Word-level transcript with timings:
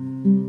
Luisa 0.00 0.39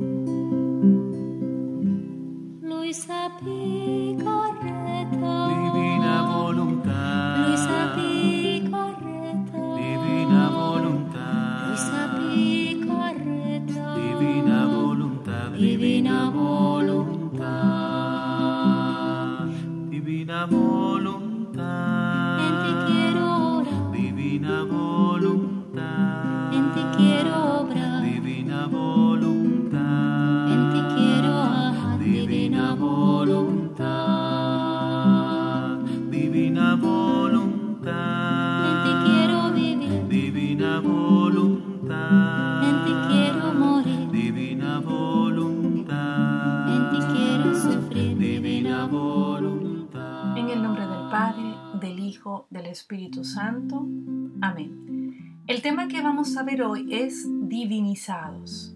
Espíritu 52.91 53.23
Santo. 53.23 53.87
Amén. 54.41 55.39
El 55.47 55.61
tema 55.61 55.87
que 55.87 56.01
vamos 56.01 56.35
a 56.35 56.43
ver 56.43 56.61
hoy 56.61 56.93
es 56.93 57.25
divinizados. 57.47 58.75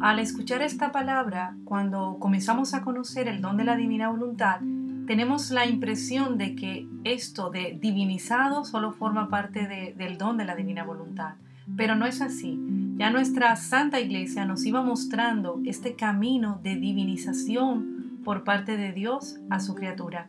Al 0.00 0.18
escuchar 0.18 0.62
esta 0.62 0.92
palabra, 0.92 1.54
cuando 1.66 2.16
comenzamos 2.18 2.72
a 2.72 2.80
conocer 2.80 3.28
el 3.28 3.42
don 3.42 3.58
de 3.58 3.64
la 3.64 3.76
divina 3.76 4.08
voluntad, 4.08 4.60
tenemos 5.06 5.50
la 5.50 5.66
impresión 5.66 6.38
de 6.38 6.54
que 6.56 6.88
esto 7.04 7.50
de 7.50 7.78
divinizado 7.78 8.64
solo 8.64 8.92
forma 8.92 9.28
parte 9.28 9.68
de- 9.68 9.92
del 9.92 10.16
don 10.16 10.38
de 10.38 10.46
la 10.46 10.54
divina 10.56 10.82
voluntad. 10.82 11.34
Pero 11.76 11.96
no 11.96 12.06
es 12.06 12.22
así. 12.22 12.58
Ya 12.96 13.10
nuestra 13.10 13.56
Santa 13.56 14.00
Iglesia 14.00 14.46
nos 14.46 14.64
iba 14.64 14.80
mostrando 14.80 15.60
este 15.66 15.96
camino 15.96 16.60
de 16.62 16.76
divinización 16.76 18.20
por 18.24 18.42
parte 18.42 18.78
de 18.78 18.92
Dios 18.92 19.38
a 19.50 19.60
su 19.60 19.74
criatura. 19.74 20.28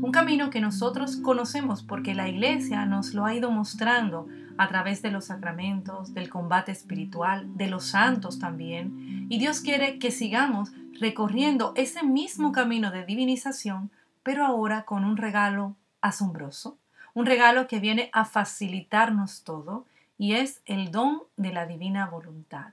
Un 0.00 0.12
camino 0.12 0.48
que 0.48 0.60
nosotros 0.60 1.16
conocemos 1.16 1.82
porque 1.82 2.14
la 2.14 2.28
Iglesia 2.28 2.86
nos 2.86 3.14
lo 3.14 3.26
ha 3.26 3.34
ido 3.34 3.50
mostrando 3.50 4.28
a 4.56 4.68
través 4.68 5.02
de 5.02 5.10
los 5.10 5.24
sacramentos, 5.24 6.14
del 6.14 6.28
combate 6.28 6.70
espiritual, 6.70 7.56
de 7.56 7.68
los 7.68 7.86
santos 7.86 8.38
también. 8.38 9.26
Y 9.28 9.38
Dios 9.40 9.60
quiere 9.60 9.98
que 9.98 10.12
sigamos 10.12 10.70
recorriendo 11.00 11.72
ese 11.74 12.04
mismo 12.04 12.52
camino 12.52 12.92
de 12.92 13.04
divinización, 13.04 13.90
pero 14.22 14.46
ahora 14.46 14.84
con 14.84 15.04
un 15.04 15.16
regalo 15.16 15.74
asombroso, 16.00 16.78
un 17.12 17.26
regalo 17.26 17.66
que 17.66 17.80
viene 17.80 18.08
a 18.12 18.24
facilitarnos 18.24 19.42
todo 19.42 19.84
y 20.16 20.34
es 20.34 20.62
el 20.64 20.92
don 20.92 21.22
de 21.36 21.52
la 21.52 21.66
divina 21.66 22.06
voluntad. 22.06 22.72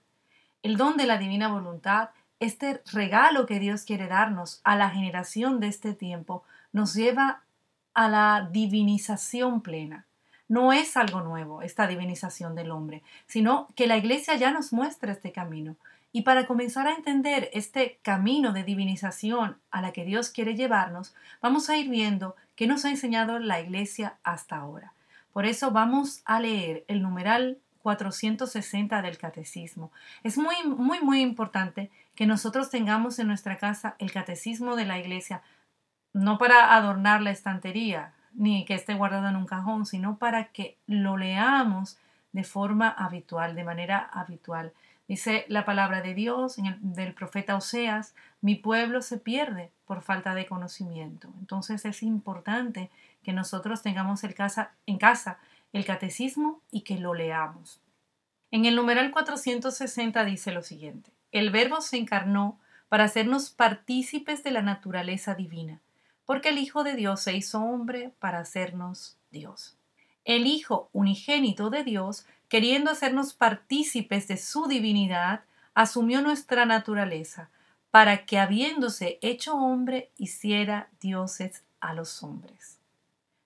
El 0.62 0.78
don 0.78 0.96
de 0.96 1.08
la 1.08 1.18
divina 1.18 1.48
voluntad, 1.48 2.10
este 2.40 2.84
regalo 2.92 3.48
que 3.48 3.60
Dios 3.60 3.84
quiere 3.84 4.08
darnos 4.08 4.62
a 4.64 4.76
la 4.76 4.92
generación 4.92 5.60
de 5.60 5.68
este 5.68 5.94
tiempo, 5.94 6.44
nos 6.76 6.94
lleva 6.94 7.42
a 7.94 8.10
la 8.10 8.50
divinización 8.52 9.62
plena. 9.62 10.06
No 10.50 10.74
es 10.74 10.98
algo 10.98 11.22
nuevo 11.22 11.62
esta 11.62 11.88
divinización 11.88 12.54
del 12.54 12.70
hombre, 12.70 13.02
sino 13.28 13.70
que 13.78 13.88
la 13.88 13.96
iglesia 13.96 14.36
ya 14.36 14.52
nos 14.52 14.74
muestra 14.74 15.14
este 15.14 15.32
camino. 15.32 15.78
Y 16.12 16.24
para 16.24 16.46
comenzar 16.46 16.86
a 16.88 16.94
entender 16.94 17.50
este 17.54 17.98
camino 18.02 18.52
de 18.52 18.66
divinización 18.66 19.58
a 19.72 19.82
la 19.82 19.94
que 19.94 20.04
Dios 20.04 20.30
quiere 20.32 20.54
llevarnos, 20.54 21.16
vamos 21.42 21.70
a 21.70 21.78
ir 21.78 21.90
viendo 21.90 22.36
qué 22.58 22.68
nos 22.68 22.84
ha 22.84 22.90
enseñado 22.90 23.40
la 23.40 23.62
iglesia 23.62 24.18
hasta 24.24 24.58
ahora. 24.58 24.92
Por 25.32 25.46
eso 25.46 25.72
vamos 25.72 26.24
a 26.26 26.42
leer 26.42 26.84
el 26.90 27.02
numeral 27.02 27.60
460 27.84 29.02
del 29.02 29.18
catecismo. 29.18 29.94
Es 30.24 30.38
muy, 30.38 30.56
muy, 30.66 31.00
muy 31.02 31.22
importante 31.22 31.90
que 32.16 32.26
nosotros 32.26 32.70
tengamos 32.70 33.18
en 33.20 33.28
nuestra 33.28 33.58
casa 33.58 33.96
el 34.00 34.12
catecismo 34.12 34.76
de 34.76 34.86
la 34.86 35.00
iglesia, 35.00 35.42
no 36.16 36.38
para 36.38 36.74
adornar 36.76 37.22
la 37.22 37.32
estantería, 37.32 38.14
ni 38.34 38.64
que 38.64 38.74
esté 38.74 38.94
guardado 38.94 39.28
en 39.28 39.36
un 39.36 39.46
cajón, 39.46 39.86
sino 39.86 40.18
para 40.18 40.46
que 40.46 40.78
lo 40.88 41.18
leamos 41.18 41.98
de 42.32 42.46
forma 42.46 42.90
habitual, 42.90 43.54
de 43.54 43.66
manera 43.66 44.00
habitual. 44.14 44.72
Dice 45.10 45.46
la 45.50 45.66
palabra 45.66 46.02
de 46.02 46.14
Dios 46.14 46.56
del 46.80 47.14
profeta 47.14 47.56
Oseas, 47.56 48.16
mi 48.40 48.56
pueblo 48.56 49.02
se 49.02 49.18
pierde 49.18 49.72
por 49.86 50.02
falta 50.02 50.34
de 50.36 50.46
conocimiento. 50.46 51.34
Entonces 51.40 51.84
es 51.84 52.02
importante 52.02 52.90
que 53.22 53.34
nosotros 53.34 53.82
tengamos 53.82 54.24
el 54.24 54.36
casa, 54.36 54.72
en 54.86 54.98
casa 54.98 55.38
el 55.74 55.86
catecismo 55.86 56.62
y 56.72 56.82
que 56.82 56.98
lo 56.98 57.14
leamos. 57.14 57.82
En 58.52 58.64
el 58.64 58.78
numeral 58.78 59.12
460 59.12 60.24
dice 60.24 60.54
lo 60.54 60.62
siguiente, 60.62 61.12
el 61.34 61.52
verbo 61.52 61.82
se 61.82 61.98
encarnó 61.98 62.58
para 62.88 63.04
hacernos 63.04 63.50
partícipes 63.50 64.44
de 64.44 64.52
la 64.52 64.62
naturaleza 64.62 65.36
divina, 65.36 65.82
porque 66.26 66.50
el 66.50 66.58
Hijo 66.58 66.84
de 66.84 66.96
Dios 66.96 67.22
se 67.22 67.36
hizo 67.36 67.62
hombre 67.62 68.12
para 68.20 68.40
hacernos 68.40 69.18
Dios. 69.32 69.78
El 70.24 70.48
Hijo 70.48 70.90
unigénito 70.92 71.70
de 71.70 71.84
Dios, 71.84 72.26
queriendo 72.50 72.92
hacernos 72.92 73.34
partícipes 73.34 74.28
de 74.28 74.38
su 74.38 74.68
divinidad, 74.68 75.42
asumió 75.74 76.22
nuestra 76.22 76.66
naturaleza, 76.66 77.50
para 77.92 78.26
que 78.26 78.40
habiéndose 78.40 79.20
hecho 79.22 79.56
hombre, 79.56 80.10
hiciera 80.18 80.90
dioses 81.00 81.64
a 81.80 81.94
los 81.94 82.24
hombres. 82.24 82.80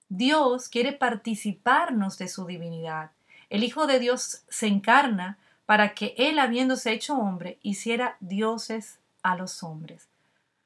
Dios 0.08 0.68
quiere 0.68 0.92
participarnos 0.92 2.18
de 2.18 2.26
su 2.26 2.46
divinidad. 2.46 3.12
El 3.48 3.62
Hijo 3.62 3.86
de 3.86 4.00
Dios 4.00 4.42
se 4.48 4.66
encarna 4.66 5.38
para 5.66 5.94
que 5.94 6.14
Él, 6.18 6.40
habiéndose 6.40 6.92
hecho 6.92 7.14
hombre, 7.14 7.58
hiciera 7.62 8.16
dioses 8.18 8.98
a 9.22 9.36
los 9.36 9.62
hombres. 9.62 10.09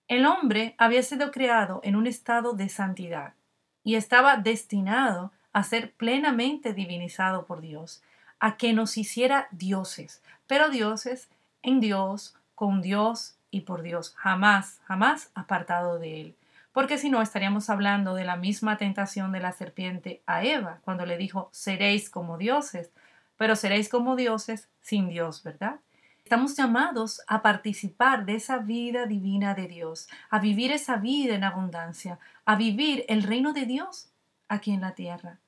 El 0.06 0.26
hombre 0.26 0.74
había 0.76 1.02
sido 1.02 1.30
creado 1.30 1.80
en 1.82 1.96
un 1.96 2.06
estado 2.06 2.52
de 2.52 2.68
santidad 2.68 3.34
y 3.82 3.94
estaba 3.94 4.36
destinado 4.36 5.32
a 5.52 5.62
ser 5.62 5.92
plenamente 5.92 6.74
divinizado 6.74 7.46
por 7.46 7.60
Dios, 7.60 8.02
a 8.38 8.56
que 8.56 8.72
nos 8.72 8.98
hiciera 8.98 9.48
dioses, 9.50 10.22
pero 10.46 10.68
dioses 10.68 11.28
en 11.62 11.80
Dios, 11.80 12.36
con 12.54 12.82
Dios 12.82 13.36
y 13.50 13.62
por 13.62 13.82
Dios, 13.82 14.14
jamás, 14.16 14.80
jamás 14.84 15.30
apartado 15.34 15.98
de 15.98 16.20
Él. 16.20 16.36
Porque 16.72 16.98
si 16.98 17.08
no, 17.08 17.22
estaríamos 17.22 17.70
hablando 17.70 18.14
de 18.14 18.24
la 18.24 18.36
misma 18.36 18.76
tentación 18.76 19.32
de 19.32 19.40
la 19.40 19.52
serpiente 19.52 20.22
a 20.26 20.44
Eva, 20.44 20.80
cuando 20.84 21.06
le 21.06 21.16
dijo, 21.16 21.48
seréis 21.52 22.10
como 22.10 22.36
dioses, 22.36 22.90
pero 23.36 23.56
seréis 23.56 23.88
como 23.88 24.16
dioses 24.16 24.68
sin 24.80 25.08
Dios, 25.08 25.42
¿verdad? 25.44 25.76
Estamos 26.24 26.56
llamados 26.56 27.20
a 27.26 27.42
participar 27.42 28.24
de 28.24 28.36
esa 28.36 28.56
vida 28.56 29.04
divina 29.04 29.54
de 29.54 29.68
Dios, 29.68 30.08
a 30.30 30.38
vivir 30.38 30.72
esa 30.72 30.96
vida 30.96 31.34
en 31.34 31.44
abundancia, 31.44 32.18
a 32.46 32.56
vivir 32.56 33.04
el 33.08 33.22
reino 33.22 33.52
de 33.52 33.66
Dios 33.66 34.08
aquí 34.48 34.72
en 34.72 34.80
la 34.80 34.94
tierra. 34.94 35.38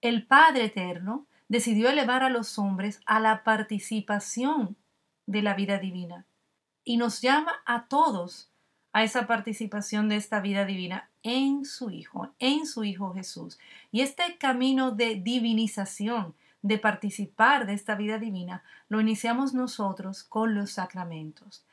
El 0.00 0.24
Padre 0.24 0.66
Eterno 0.66 1.26
decidió 1.48 1.90
elevar 1.90 2.22
a 2.22 2.30
los 2.30 2.56
hombres 2.56 3.00
a 3.04 3.18
la 3.18 3.42
participación 3.42 4.76
de 5.26 5.42
la 5.42 5.54
vida 5.54 5.78
divina 5.78 6.24
y 6.84 6.98
nos 6.98 7.20
llama 7.20 7.54
a 7.66 7.88
todos 7.88 8.48
a 8.92 9.02
esa 9.02 9.26
participación 9.26 10.08
de 10.08 10.16
esta 10.16 10.38
vida 10.38 10.64
divina 10.64 11.10
en 11.24 11.64
su 11.64 11.90
Hijo, 11.90 12.30
en 12.38 12.66
su 12.66 12.84
Hijo 12.84 13.12
Jesús. 13.12 13.58
Y 13.90 14.02
este 14.02 14.38
camino 14.38 14.92
de 14.92 15.16
divinización, 15.16 16.36
de 16.62 16.78
participar 16.78 17.66
de 17.66 17.74
esta 17.74 17.94
vida 17.94 18.18
divina, 18.18 18.62
lo 18.88 19.00
iniciamos 19.00 19.54
nosotros 19.54 20.24
con 20.24 20.54
los 20.54 20.72
sacramentos. 20.72 21.64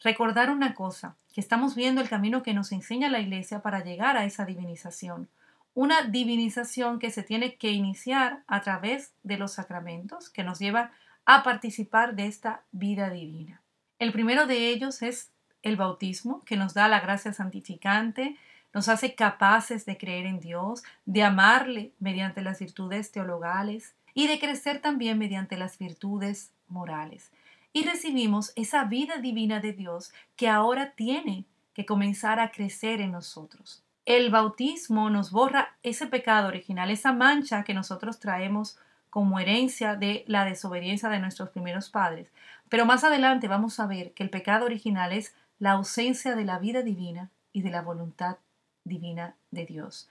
Recordar 0.00 0.50
una 0.50 0.74
cosa, 0.74 1.16
que 1.32 1.40
estamos 1.40 1.74
viendo 1.74 2.00
el 2.00 2.08
camino 2.08 2.42
que 2.42 2.54
nos 2.54 2.72
enseña 2.72 3.08
la 3.08 3.20
Iglesia 3.20 3.62
para 3.62 3.84
llegar 3.84 4.16
a 4.16 4.24
esa 4.24 4.44
divinización. 4.44 5.28
Una 5.74 6.02
divinización 6.02 6.98
que 6.98 7.10
se 7.10 7.22
tiene 7.22 7.54
que 7.56 7.70
iniciar 7.70 8.42
a 8.46 8.60
través 8.60 9.12
de 9.22 9.38
los 9.38 9.52
sacramentos, 9.52 10.28
que 10.28 10.44
nos 10.44 10.58
lleva 10.58 10.90
a 11.24 11.42
participar 11.42 12.14
de 12.14 12.26
esta 12.26 12.62
vida 12.72 13.10
divina. 13.10 13.62
El 13.98 14.12
primero 14.12 14.46
de 14.46 14.68
ellos 14.68 15.02
es 15.02 15.30
el 15.62 15.76
bautismo, 15.76 16.42
que 16.44 16.56
nos 16.56 16.74
da 16.74 16.88
la 16.88 17.00
gracia 17.00 17.32
santificante, 17.32 18.36
nos 18.74 18.88
hace 18.88 19.14
capaces 19.14 19.86
de 19.86 19.96
creer 19.96 20.26
en 20.26 20.40
Dios, 20.40 20.82
de 21.04 21.22
amarle 21.22 21.92
mediante 22.00 22.42
las 22.42 22.58
virtudes 22.58 23.12
teologales 23.12 23.94
y 24.14 24.26
de 24.26 24.38
crecer 24.38 24.80
también 24.80 25.18
mediante 25.18 25.56
las 25.56 25.78
virtudes 25.78 26.52
morales. 26.68 27.30
Y 27.72 27.84
recibimos 27.84 28.52
esa 28.56 28.84
vida 28.84 29.18
divina 29.18 29.60
de 29.60 29.72
Dios 29.72 30.12
que 30.36 30.48
ahora 30.48 30.92
tiene 30.92 31.46
que 31.74 31.86
comenzar 31.86 32.38
a 32.38 32.50
crecer 32.50 33.00
en 33.00 33.12
nosotros. 33.12 33.82
El 34.04 34.30
bautismo 34.30 35.10
nos 35.10 35.30
borra 35.30 35.76
ese 35.82 36.06
pecado 36.06 36.48
original, 36.48 36.90
esa 36.90 37.12
mancha 37.12 37.64
que 37.64 37.72
nosotros 37.72 38.18
traemos 38.18 38.78
como 39.10 39.38
herencia 39.38 39.94
de 39.94 40.24
la 40.26 40.44
desobediencia 40.44 41.08
de 41.08 41.18
nuestros 41.18 41.50
primeros 41.50 41.88
padres. 41.88 42.28
Pero 42.68 42.86
más 42.86 43.04
adelante 43.04 43.48
vamos 43.48 43.78
a 43.78 43.86
ver 43.86 44.12
que 44.12 44.22
el 44.22 44.30
pecado 44.30 44.64
original 44.64 45.12
es 45.12 45.34
la 45.58 45.72
ausencia 45.72 46.34
de 46.34 46.44
la 46.44 46.58
vida 46.58 46.82
divina 46.82 47.30
y 47.52 47.62
de 47.62 47.70
la 47.70 47.82
voluntad 47.82 48.38
divina 48.84 49.36
de 49.50 49.66
Dios. 49.66 50.08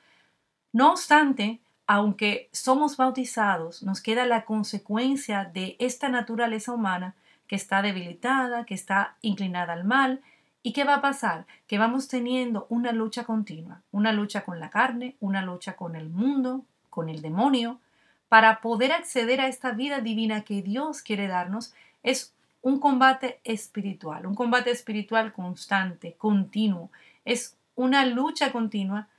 No 0.72 0.92
obstante, 0.92 1.60
aunque 1.94 2.48
somos 2.54 2.96
bautizados, 2.96 3.84
nos 3.84 4.00
queda 4.00 4.26
la 4.26 4.46
consecuencia 4.46 5.44
de 5.44 5.76
esta 5.78 6.08
naturaleza 6.08 6.72
humana 6.72 7.16
que 7.48 7.58
está 7.58 7.82
debilitada, 7.82 8.66
que 8.66 8.74
está 8.74 9.18
inclinada 9.20 9.74
al 9.74 9.84
mal. 9.84 10.22
¿Y 10.64 10.72
qué 10.72 10.86
va 10.86 10.96
a 10.96 11.02
pasar? 11.02 11.46
Que 11.68 11.78
vamos 11.78 12.08
teniendo 12.08 12.66
una 12.70 12.94
lucha 12.94 13.26
continua, 13.26 13.82
una 13.92 14.14
lucha 14.14 14.46
con 14.46 14.62
la 14.62 14.70
carne, 14.70 15.18
una 15.20 15.42
lucha 15.42 15.76
con 15.76 15.98
el 15.98 16.08
mundo, 16.08 16.64
con 16.90 17.10
el 17.10 17.22
demonio, 17.22 17.82
para 18.30 18.62
poder 18.62 18.94
acceder 18.94 19.42
a 19.42 19.48
esta 19.48 19.72
vida 19.72 20.00
divina 20.00 20.46
que 20.46 20.62
Dios 20.62 21.02
quiere 21.02 21.28
darnos. 21.28 21.74
Es 22.04 22.34
un 22.62 22.80
combate 22.80 23.42
espiritual, 23.44 24.26
un 24.26 24.36
combate 24.36 24.72
espiritual 24.72 25.34
constante, 25.34 26.16
continuo. 26.18 26.90
Es 27.26 27.58
una 27.76 28.06
lucha 28.06 28.54
continua 28.54 29.10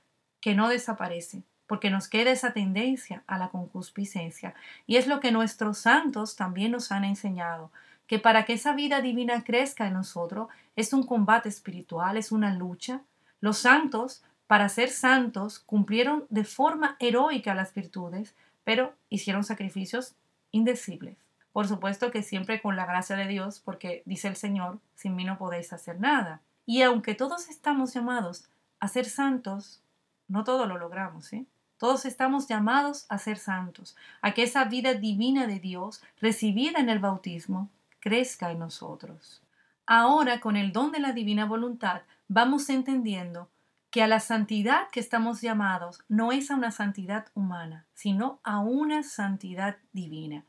que 0.40 0.54
no 0.54 0.70
desaparece, 0.70 1.42
porque 1.72 1.88
nos 1.88 2.06
queda 2.06 2.32
esa 2.32 2.52
tendencia 2.52 3.22
a 3.26 3.38
la 3.38 3.48
concupiscencia. 3.48 4.54
Y 4.86 4.96
es 4.96 5.06
lo 5.06 5.20
que 5.20 5.32
nuestros 5.32 5.78
santos 5.78 6.36
también 6.36 6.70
nos 6.70 6.92
han 6.92 7.02
enseñado, 7.02 7.72
que 8.06 8.18
para 8.18 8.44
que 8.44 8.52
esa 8.52 8.74
vida 8.74 9.00
divina 9.00 9.42
crezca 9.42 9.86
en 9.86 9.94
nosotros 9.94 10.48
es 10.76 10.92
un 10.92 11.06
combate 11.06 11.48
espiritual, 11.48 12.18
es 12.18 12.30
una 12.30 12.52
lucha. 12.52 13.00
Los 13.40 13.56
santos, 13.56 14.22
para 14.46 14.68
ser 14.68 14.90
santos, 14.90 15.60
cumplieron 15.60 16.26
de 16.28 16.44
forma 16.44 16.98
heroica 17.00 17.54
las 17.54 17.72
virtudes, 17.72 18.34
pero 18.64 18.92
hicieron 19.08 19.42
sacrificios 19.42 20.14
indecibles. 20.50 21.16
Por 21.54 21.66
supuesto 21.66 22.10
que 22.10 22.22
siempre 22.22 22.60
con 22.60 22.76
la 22.76 22.84
gracia 22.84 23.16
de 23.16 23.28
Dios, 23.28 23.60
porque 23.60 24.02
dice 24.04 24.28
el 24.28 24.36
Señor, 24.36 24.78
sin 24.94 25.16
mí 25.16 25.24
no 25.24 25.38
podéis 25.38 25.72
hacer 25.72 25.98
nada. 25.98 26.42
Y 26.66 26.82
aunque 26.82 27.14
todos 27.14 27.48
estamos 27.48 27.94
llamados 27.94 28.44
a 28.78 28.88
ser 28.88 29.06
santos, 29.06 29.80
no 30.28 30.44
todo 30.44 30.66
lo 30.66 30.76
logramos, 30.76 31.32
¿eh? 31.32 31.46
Todos 31.82 32.04
estamos 32.04 32.46
llamados 32.46 33.06
a 33.08 33.18
ser 33.18 33.38
santos, 33.38 33.96
a 34.20 34.34
que 34.34 34.44
esa 34.44 34.66
vida 34.66 34.94
divina 34.94 35.48
de 35.48 35.58
Dios, 35.58 36.00
recibida 36.20 36.78
en 36.78 36.88
el 36.88 37.00
bautismo, 37.00 37.70
crezca 37.98 38.52
en 38.52 38.60
nosotros. 38.60 39.42
Ahora, 39.84 40.38
con 40.38 40.54
el 40.54 40.70
don 40.70 40.92
de 40.92 41.00
la 41.00 41.10
divina 41.10 41.44
voluntad, 41.44 42.02
vamos 42.28 42.70
entendiendo 42.70 43.48
que 43.90 44.00
a 44.00 44.06
la 44.06 44.20
santidad 44.20 44.90
que 44.92 45.00
estamos 45.00 45.40
llamados 45.40 46.04
no 46.08 46.30
es 46.30 46.52
a 46.52 46.54
una 46.54 46.70
santidad 46.70 47.26
humana, 47.34 47.84
sino 47.94 48.38
a 48.44 48.60
una 48.60 49.02
santidad 49.02 49.76
divina. 49.92 50.44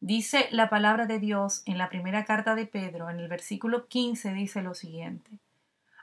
Dice 0.00 0.48
la 0.50 0.68
palabra 0.68 1.06
de 1.06 1.18
Dios 1.18 1.62
en 1.64 1.78
la 1.78 1.88
primera 1.88 2.26
carta 2.26 2.54
de 2.54 2.66
Pedro, 2.66 3.08
en 3.08 3.20
el 3.20 3.28
versículo 3.28 3.88
15, 3.88 4.34
dice 4.34 4.60
lo 4.60 4.74
siguiente. 4.74 5.30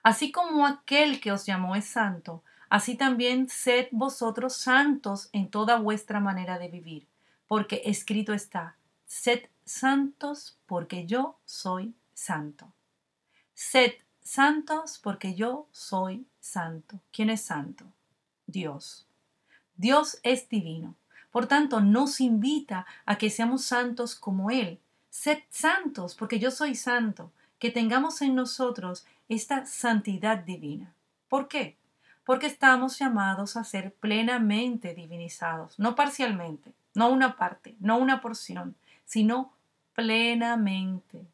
Así 0.02 0.32
como 0.32 0.66
aquel 0.66 1.22
que 1.22 1.32
os 1.32 1.46
llamó 1.46 1.76
es 1.76 1.86
santo, 1.86 2.42
así 2.72 2.96
también 2.96 3.50
sed 3.50 3.90
vosotros 3.92 4.56
santos 4.56 5.30
en 5.34 5.50
toda 5.50 5.76
vuestra 5.76 6.22
manera 6.22 6.58
de 6.58 6.70
vivir, 6.70 7.06
porque 7.46 7.82
escrito 7.84 8.34
está, 8.34 8.78
sed 9.06 9.42
santos 9.66 10.58
porque 10.68 11.06
yo 11.06 11.38
soy 11.44 11.94
santo. 12.14 12.72
Sed 13.54 13.92
santos 14.22 15.02
porque 15.04 15.36
yo 15.36 15.68
soy 15.72 16.26
santo. 16.40 17.02
¿Quién 17.12 17.30
es 17.30 17.42
santo? 17.42 17.84
Dios. 18.48 19.06
Dios 19.76 20.20
es 20.24 20.48
divino. 20.48 20.96
Por 21.30 21.48
tanto, 21.48 21.82
nos 21.82 22.22
invita 22.22 22.86
a 23.06 23.18
que 23.18 23.30
seamos 23.30 23.66
santos 23.66 24.16
como 24.16 24.50
Él. 24.50 24.80
Sed 25.10 25.40
santos 25.50 26.16
porque 26.16 26.40
yo 26.40 26.52
soy 26.52 26.76
santo. 26.76 27.34
Que 27.60 27.70
tengamos 27.70 28.22
en 28.22 28.34
nosotros 28.34 29.06
esta 29.28 29.66
santidad 29.66 30.38
divina. 30.38 30.94
¿Por 31.28 31.50
qué? 31.50 31.78
Porque 32.24 32.48
estamos 32.48 33.00
llamados 33.00 33.58
a 33.58 33.64
ser 33.64 33.94
plenamente 33.94 34.94
divinizados, 34.94 35.78
no 35.80 35.96
parcialmente, 35.96 36.74
no 36.94 37.10
una 37.10 37.36
parte, 37.36 37.76
no 37.80 37.98
una 37.98 38.22
porción, 38.22 38.76
sino 39.06 39.54
plenamente. 39.94 41.26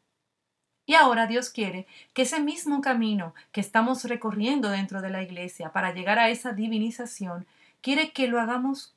Y 0.86 0.94
ahora 0.94 1.26
Dios 1.26 1.50
quiere 1.50 1.86
que 2.14 2.22
ese 2.22 2.40
mismo 2.40 2.80
camino 2.80 3.34
que 3.52 3.60
estamos 3.60 4.04
recorriendo 4.04 4.70
dentro 4.70 5.02
de 5.02 5.10
la 5.10 5.22
iglesia 5.22 5.70
para 5.70 5.92
llegar 5.92 6.18
a 6.18 6.30
esa 6.30 6.52
divinización, 6.52 7.46
quiere 7.82 8.12
que 8.12 8.26
lo 8.26 8.40
hagamos 8.40 8.94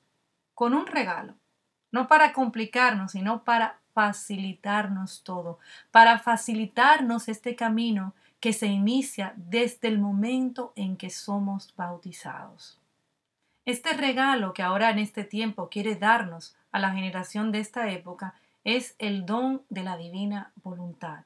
con 0.54 0.74
un 0.74 0.88
regalo, 0.88 1.34
no 1.92 2.08
para 2.08 2.32
complicarnos, 2.32 3.12
sino 3.12 3.44
para 3.44 3.80
facilitarnos 3.94 5.24
todo, 5.24 5.60
para 5.92 6.20
facilitarnos 6.20 7.28
este 7.28 7.56
camino 7.56 8.14
que 8.42 8.54
se 8.54 8.68
inicia 8.68 9.34
desde 9.38 9.88
el 9.88 10.00
momento 10.00 10.74
en 10.76 10.98
que 10.98 11.12
somos 11.12 11.74
bautizados. 11.78 12.82
Este 13.66 13.94
regalo 13.94 14.54
que 14.54 14.64
ahora 14.64 14.90
en 14.90 14.98
este 14.98 15.24
tiempo 15.24 15.70
quiere 15.70 15.96
darnos 15.96 16.56
a 16.72 16.80
la 16.80 16.92
generación 16.92 17.52
de 17.52 17.60
esta 17.60 17.90
época 17.92 18.34
es 18.64 18.96
el 18.98 19.28
don 19.28 19.62
de 19.70 19.84
la 19.84 19.96
divina 19.96 20.52
voluntad. 20.64 21.26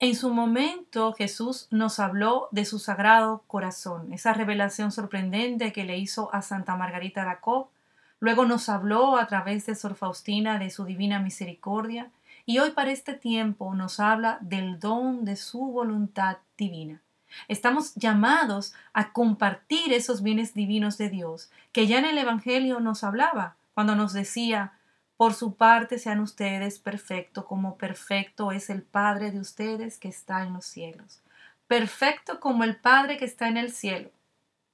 En 0.00 0.16
su 0.16 0.34
momento 0.34 1.12
Jesús 1.12 1.68
nos 1.70 2.00
habló 2.00 2.48
de 2.50 2.64
su 2.64 2.80
sagrado 2.80 3.44
corazón, 3.46 4.12
esa 4.12 4.32
revelación 4.32 4.90
sorprendente 4.90 5.72
que 5.72 5.84
le 5.84 5.96
hizo 5.98 6.32
a 6.34 6.42
Santa 6.42 6.74
Margarita 6.76 7.24
Racó. 7.24 7.70
Luego 8.18 8.44
nos 8.46 8.68
habló 8.68 9.16
a 9.16 9.28
través 9.28 9.66
de 9.66 9.76
Sor 9.76 9.94
Faustina 9.94 10.58
de 10.58 10.70
su 10.70 10.84
divina 10.84 11.20
misericordia 11.20 12.10
y 12.46 12.58
hoy 12.58 12.72
para 12.72 12.90
este 12.90 13.14
tiempo 13.14 13.74
nos 13.74 14.00
habla 14.00 14.38
del 14.40 14.80
don 14.80 15.24
de 15.24 15.36
su 15.36 15.60
voluntad 15.66 16.38
divina. 16.58 17.00
Estamos 17.46 17.94
llamados 17.94 18.74
a 18.92 19.12
compartir 19.12 19.94
esos 19.94 20.22
bienes 20.22 20.52
divinos 20.52 20.98
de 20.98 21.08
Dios 21.08 21.50
que 21.72 21.86
ya 21.86 21.98
en 21.98 22.04
el 22.04 22.18
Evangelio 22.18 22.80
nos 22.80 23.04
hablaba 23.04 23.56
cuando 23.72 23.94
nos 23.94 24.12
decía 24.12 24.74
por 25.18 25.34
su 25.34 25.56
parte 25.56 25.98
sean 25.98 26.20
ustedes 26.20 26.78
perfectos 26.78 27.44
como 27.44 27.76
perfecto 27.76 28.52
es 28.52 28.70
el 28.70 28.82
Padre 28.82 29.32
de 29.32 29.40
ustedes 29.40 29.98
que 29.98 30.08
está 30.08 30.44
en 30.44 30.52
los 30.52 30.64
cielos. 30.64 31.22
Perfecto 31.66 32.38
como 32.38 32.62
el 32.62 32.76
Padre 32.76 33.16
que 33.16 33.24
está 33.24 33.48
en 33.48 33.56
el 33.56 33.72
cielo. 33.72 34.10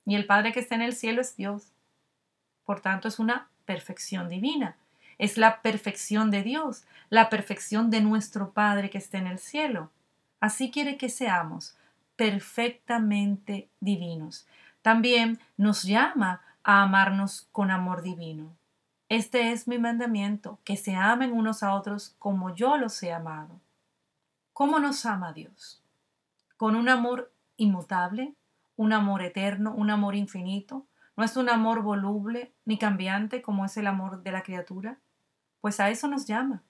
Y 0.05 0.17
el 0.17 0.27
Padre 0.27 0.53
que 0.53 0.61
está 0.61 0.75
en 0.75 0.83
el 0.83 0.95
cielo 0.95 1.23
es 1.23 1.35
Dios. 1.37 1.73
Por 2.67 2.81
tanto, 2.81 3.09
es 3.09 3.19
una 3.19 3.49
perfección 3.65 4.29
divina. 4.29 4.77
Es 5.17 5.39
la 5.39 5.63
perfección 5.63 6.31
de 6.31 6.43
Dios, 6.43 6.85
la 7.09 7.31
perfección 7.31 7.91
de 7.91 8.03
nuestro 8.03 8.51
Padre 8.53 8.91
que 8.91 8.99
está 8.99 9.17
en 9.17 9.29
el 9.29 9.39
cielo. 9.39 9.91
Así 10.45 10.71
quiere 10.71 10.99
que 10.99 11.09
seamos 11.09 11.75
perfectamente 12.17 13.71
divinos. 13.81 14.47
También 14.83 15.41
nos 15.57 15.85
llama 15.85 16.43
a 16.63 16.83
amarnos 16.83 17.49
con 17.51 17.71
amor 17.71 18.03
divino. 18.03 18.55
Este 19.09 19.53
es 19.53 19.67
mi 19.67 19.79
mandamiento, 19.79 20.59
que 20.63 20.77
se 20.77 20.97
amen 20.97 21.33
unos 21.33 21.63
a 21.63 21.73
otros 21.73 22.15
como 22.19 22.55
yo 22.55 22.77
los 22.77 23.03
he 23.03 23.11
amado. 23.11 23.59
¿Cómo 24.53 24.81
nos 24.81 25.07
ama 25.07 25.33
Dios? 25.33 25.83
Con 26.59 26.77
un 26.77 26.91
amor 26.91 27.33
inmutable, 27.57 28.35
un 28.77 28.93
amor 28.93 29.23
eterno, 29.23 29.73
un 29.73 29.89
amor 29.89 30.15
infinito. 30.15 30.85
No 31.17 31.25
es 31.25 31.39
un 31.39 31.49
amor 31.49 31.81
voluble 31.81 32.53
ni 32.67 32.77
cambiante 32.77 33.41
como 33.41 33.65
es 33.65 33.79
el 33.79 33.87
amor 33.87 34.23
de 34.23 34.33
la 34.33 34.43
criatura. 34.43 34.99
Pues 35.63 35.81
a 35.81 35.89
eso 35.89 36.07
nos 36.07 36.27
llama. 36.27 36.63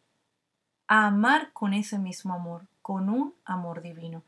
A 0.87 1.09
amar 1.09 1.51
con 1.53 1.75
ese 1.75 1.99
mismo 1.99 2.35
amor, 2.35 2.69
con 2.85 3.09
un 3.09 3.35
amor 3.45 3.83
divino. 3.83 4.23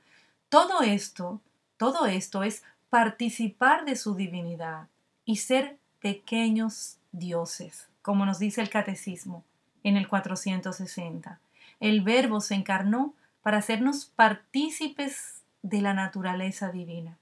Todo 0.48 0.80
esto, 0.80 1.40
todo 1.76 2.06
esto 2.06 2.42
es 2.42 2.64
participar 2.90 3.84
de 3.84 3.94
su 3.94 4.16
divinidad 4.16 4.88
y 5.24 5.36
ser 5.36 5.78
pequeños 6.00 6.96
dioses 7.12 7.88
como 8.06 8.24
nos 8.24 8.38
dice 8.38 8.60
el 8.60 8.70
catecismo 8.70 9.42
en 9.82 9.96
el 9.96 10.06
460. 10.06 11.40
El 11.80 12.02
verbo 12.02 12.40
se 12.40 12.54
encarnó 12.54 13.14
para 13.42 13.58
hacernos 13.58 14.04
partícipes 14.04 15.42
de 15.62 15.82
la 15.82 15.92
naturaleza 15.92 16.70
divina, 16.70 17.18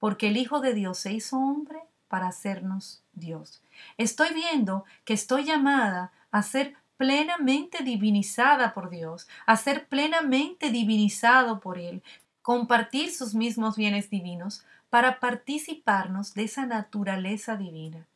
porque 0.00 0.26
el 0.26 0.36
Hijo 0.36 0.58
de 0.58 0.74
Dios 0.74 0.98
se 0.98 1.12
hizo 1.12 1.38
hombre 1.38 1.78
para 2.08 2.26
hacernos 2.26 3.04
Dios. 3.12 3.62
Estoy 3.98 4.34
viendo 4.34 4.84
que 5.04 5.14
estoy 5.14 5.44
llamada 5.44 6.10
a 6.32 6.42
ser 6.42 6.74
plenamente 6.96 7.82
divinizada 7.82 8.74
por 8.74 8.90
Dios, 8.90 9.28
a 9.46 9.56
ser 9.56 9.86
plenamente 9.86 10.70
divinizado 10.70 11.60
por 11.60 11.78
Él, 11.78 12.02
compartir 12.42 13.12
sus 13.12 13.34
mismos 13.34 13.76
bienes 13.76 14.10
divinos 14.10 14.64
para 14.90 15.20
participarnos 15.20 16.34
de 16.34 16.44
esa 16.44 16.66
naturaleza 16.66 17.56
divina. 17.56 18.06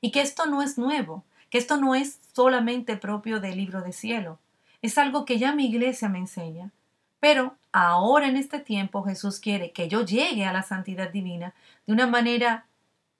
Y 0.00 0.12
que 0.12 0.22
esto 0.22 0.46
no 0.46 0.62
es 0.62 0.78
nuevo, 0.78 1.24
que 1.50 1.58
esto 1.58 1.76
no 1.76 1.94
es 1.94 2.20
solamente 2.34 2.96
propio 2.96 3.40
del 3.40 3.56
libro 3.56 3.82
de 3.82 3.92
cielo, 3.92 4.38
es 4.82 4.96
algo 4.96 5.24
que 5.24 5.38
ya 5.38 5.52
mi 5.52 5.66
iglesia 5.66 6.08
me 6.08 6.18
enseña. 6.18 6.70
Pero 7.18 7.56
ahora 7.72 8.28
en 8.28 8.36
este 8.36 8.60
tiempo 8.60 9.02
Jesús 9.02 9.40
quiere 9.40 9.72
que 9.72 9.88
yo 9.88 10.04
llegue 10.04 10.46
a 10.46 10.52
la 10.52 10.62
santidad 10.62 11.10
divina 11.10 11.54
de 11.86 11.92
una 11.92 12.06
manera 12.06 12.66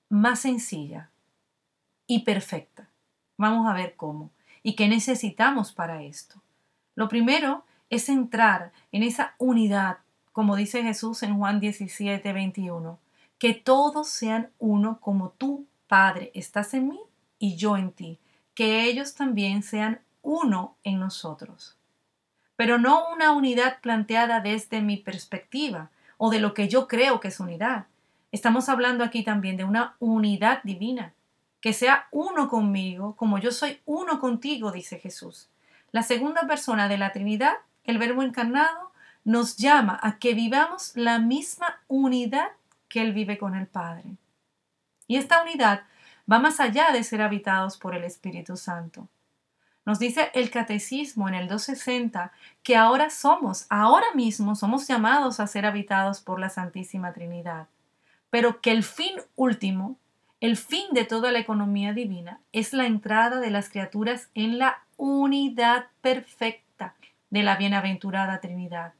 más 0.08 0.40
sencilla 0.40 1.10
y 2.06 2.20
perfecta. 2.20 2.88
Vamos 3.36 3.68
a 3.68 3.74
ver 3.74 3.94
cómo. 3.96 4.30
Y 4.62 4.74
qué 4.74 4.88
necesitamos 4.88 5.72
para 5.72 6.02
esto. 6.02 6.42
Lo 6.94 7.08
primero 7.08 7.64
es 7.88 8.08
entrar 8.08 8.72
en 8.92 9.02
esa 9.02 9.34
unidad, 9.38 9.98
como 10.32 10.56
dice 10.56 10.82
Jesús 10.82 11.22
en 11.22 11.36
Juan 11.36 11.60
17, 11.60 12.32
21, 12.32 12.98
que 13.38 13.54
todos 13.54 14.08
sean 14.08 14.50
uno 14.58 15.00
como 15.00 15.30
tú, 15.30 15.66
Padre, 15.88 16.30
estás 16.34 16.74
en 16.74 16.88
mí 16.88 17.00
y 17.38 17.56
yo 17.56 17.76
en 17.76 17.90
ti, 17.92 18.20
que 18.54 18.84
ellos 18.84 19.14
también 19.14 19.62
sean 19.62 20.00
uno 20.22 20.76
en 20.84 21.00
nosotros. 21.00 21.76
Pero 22.56 22.78
no 22.78 23.10
una 23.12 23.32
unidad 23.32 23.80
planteada 23.80 24.40
desde 24.40 24.82
mi 24.82 24.98
perspectiva 24.98 25.90
o 26.18 26.30
de 26.30 26.40
lo 26.40 26.52
que 26.52 26.68
yo 26.68 26.86
creo 26.86 27.18
que 27.18 27.28
es 27.28 27.40
unidad. 27.40 27.86
Estamos 28.30 28.68
hablando 28.68 29.02
aquí 29.02 29.24
también 29.24 29.56
de 29.56 29.64
una 29.64 29.96
unidad 29.98 30.62
divina, 30.62 31.14
que 31.60 31.72
sea 31.72 32.08
uno 32.10 32.48
conmigo, 32.48 33.16
como 33.16 33.38
yo 33.38 33.52
soy 33.52 33.80
uno 33.84 34.20
contigo, 34.20 34.72
dice 34.72 34.98
Jesús. 34.98 35.48
La 35.92 36.02
segunda 36.02 36.46
persona 36.46 36.88
de 36.88 36.98
la 36.98 37.12
Trinidad, 37.12 37.54
el 37.84 37.98
Verbo 37.98 38.22
encarnado, 38.22 38.92
nos 39.24 39.56
llama 39.56 39.98
a 40.02 40.18
que 40.18 40.34
vivamos 40.34 40.96
la 40.96 41.18
misma 41.18 41.80
unidad 41.88 42.48
que 42.88 43.02
Él 43.02 43.12
vive 43.12 43.38
con 43.38 43.54
el 43.54 43.66
Padre. 43.66 44.16
Y 45.06 45.16
esta 45.16 45.42
unidad 45.42 45.82
va 46.30 46.38
más 46.38 46.60
allá 46.60 46.92
de 46.92 47.02
ser 47.04 47.22
habitados 47.22 47.76
por 47.76 47.94
el 47.94 48.04
Espíritu 48.04 48.56
Santo. 48.56 49.08
Nos 49.84 49.98
dice 49.98 50.30
el 50.34 50.50
catecismo 50.50 51.28
en 51.28 51.34
el 51.34 51.48
260 51.48 52.32
que 52.62 52.76
ahora 52.76 53.10
somos, 53.10 53.66
ahora 53.70 54.06
mismo 54.14 54.54
somos 54.54 54.86
llamados 54.86 55.40
a 55.40 55.46
ser 55.46 55.66
habitados 55.66 56.20
por 56.20 56.38
la 56.38 56.50
Santísima 56.50 57.12
Trinidad, 57.12 57.66
pero 58.28 58.60
que 58.60 58.70
el 58.70 58.84
fin 58.84 59.16
último, 59.36 59.96
el 60.40 60.56
fin 60.56 60.86
de 60.92 61.04
toda 61.04 61.32
la 61.32 61.38
economía 61.38 61.92
divina, 61.92 62.40
es 62.52 62.72
la 62.72 62.86
entrada 62.86 63.40
de 63.40 63.50
las 63.50 63.68
criaturas 63.68 64.30
en 64.34 64.58
la 64.58 64.84
unidad 64.96 65.86
perfecta 66.00 66.94
de 67.28 67.42
la 67.42 67.56
bienaventurada 67.56 68.40
Trinidad. 68.40 68.94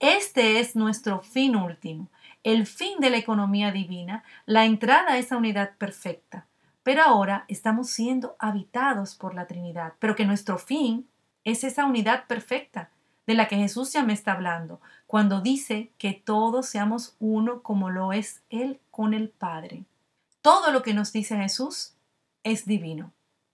Este 0.00 0.58
es 0.58 0.74
nuestro 0.74 1.20
fin 1.20 1.54
último, 1.54 2.08
el 2.42 2.66
fin 2.66 2.98
de 2.98 3.10
la 3.10 3.18
economía 3.18 3.70
divina, 3.70 4.24
la 4.44 4.64
entrada 4.64 5.12
a 5.12 5.18
esa 5.18 5.36
unidad 5.36 5.76
perfecta. 5.78 6.46
Pero 6.82 7.02
ahora 7.02 7.44
estamos 7.46 7.90
siendo 7.90 8.34
habitados 8.40 9.14
por 9.14 9.34
la 9.34 9.46
Trinidad, 9.46 9.92
pero 10.00 10.16
que 10.16 10.26
nuestro 10.26 10.58
fin 10.58 11.06
es 11.44 11.62
esa 11.62 11.86
unidad 11.86 12.26
perfecta 12.26 12.90
de 13.24 13.34
la 13.34 13.46
que 13.46 13.54
Jesús 13.56 13.92
ya 13.92 14.02
me 14.02 14.12
está 14.12 14.32
hablando, 14.32 14.80
cuando 15.06 15.40
dice 15.40 15.92
que 15.98 16.12
todos 16.12 16.66
seamos 16.66 17.14
uno 17.20 17.62
como 17.62 17.88
lo 17.88 18.12
es 18.12 18.42
Él 18.50 18.80
con 18.90 19.14
el 19.14 19.28
Padre. 19.28 19.84
Todo 20.42 20.72
lo 20.72 20.82
que 20.82 20.92
nos 20.92 21.12
dice 21.12 21.36
Jesús 21.36 21.94
es 22.42 22.66
divino, 22.66 23.12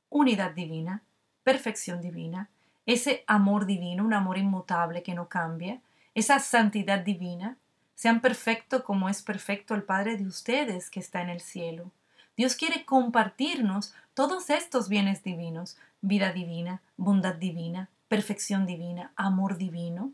unidad 0.09 0.53
divina, 0.53 1.03
perfección 1.43 2.01
divina, 2.01 2.49
ese 2.87 3.25
amor 3.27 3.67
divino, 3.67 4.03
un 4.03 4.15
amor 4.15 4.39
inmutable 4.39 5.03
que 5.03 5.15
no 5.15 5.29
cambia, 5.29 5.83
esa 6.15 6.39
santidad 6.39 7.01
divina, 7.01 7.59
sean 7.95 8.23
perfectos 8.23 8.83
como 8.85 9.11
es 9.11 9.21
perfecto 9.21 9.75
el 9.75 9.83
Padre 9.83 10.17
de 10.17 10.27
ustedes 10.27 10.89
que 10.89 11.01
está 11.01 11.21
en 11.21 11.29
el 11.29 11.43
cielo. 11.43 11.91
Dios 12.39 12.55
quiere 12.55 12.87
compartirnos 12.87 13.93
todos 14.15 14.49
estos 14.49 14.89
bienes 14.89 15.23
divinos, 15.23 15.77
vida 16.01 16.33
divina, 16.33 16.81
bondad 16.97 17.35
divina, 17.35 17.91
perfección 18.09 18.65
divina, 18.65 19.13
amor 19.15 19.59
divino. 19.59 20.13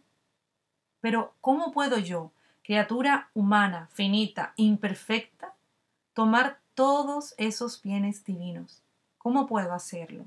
Pero 1.01 1.35
¿cómo 1.41 1.71
puedo 1.71 1.99
yo, 1.99 2.33
criatura 2.65 3.29
humana, 3.33 3.89
finita, 3.93 4.55
imperfecta, 4.57 5.55
tomar 6.15 6.64
todos 6.75 7.35
esos 7.39 7.83
bienes 7.83 8.25
divinos? 8.25 8.83
¿Cómo 9.19 9.47
puedo 9.47 9.73
hacerlo? 9.73 10.25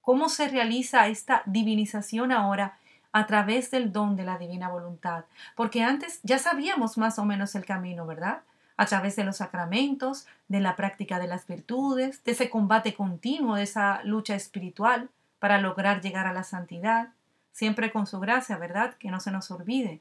¿Cómo 0.00 0.28
se 0.28 0.48
realiza 0.48 1.08
esta 1.08 1.42
divinización 1.46 2.32
ahora 2.32 2.78
a 3.12 3.26
través 3.26 3.70
del 3.70 3.92
don 3.92 4.16
de 4.16 4.24
la 4.24 4.38
divina 4.38 4.68
voluntad? 4.68 5.24
Porque 5.54 5.82
antes 5.82 6.20
ya 6.22 6.38
sabíamos 6.38 6.98
más 6.98 7.18
o 7.18 7.24
menos 7.24 7.54
el 7.54 7.64
camino, 7.64 8.06
¿verdad? 8.06 8.42
a 8.76 8.86
través 8.86 9.16
de 9.16 9.24
los 9.24 9.36
sacramentos, 9.36 10.26
de 10.48 10.60
la 10.60 10.76
práctica 10.76 11.18
de 11.18 11.28
las 11.28 11.46
virtudes, 11.46 12.24
de 12.24 12.32
ese 12.32 12.50
combate 12.50 12.94
continuo, 12.94 13.54
de 13.54 13.62
esa 13.62 14.02
lucha 14.02 14.34
espiritual 14.34 15.08
para 15.38 15.58
lograr 15.58 16.00
llegar 16.00 16.26
a 16.26 16.32
la 16.32 16.42
santidad, 16.42 17.10
siempre 17.52 17.92
con 17.92 18.06
su 18.06 18.18
gracia, 18.18 18.56
¿verdad? 18.56 18.94
Que 18.94 19.10
no 19.10 19.20
se 19.20 19.30
nos 19.30 19.50
olvide. 19.50 20.00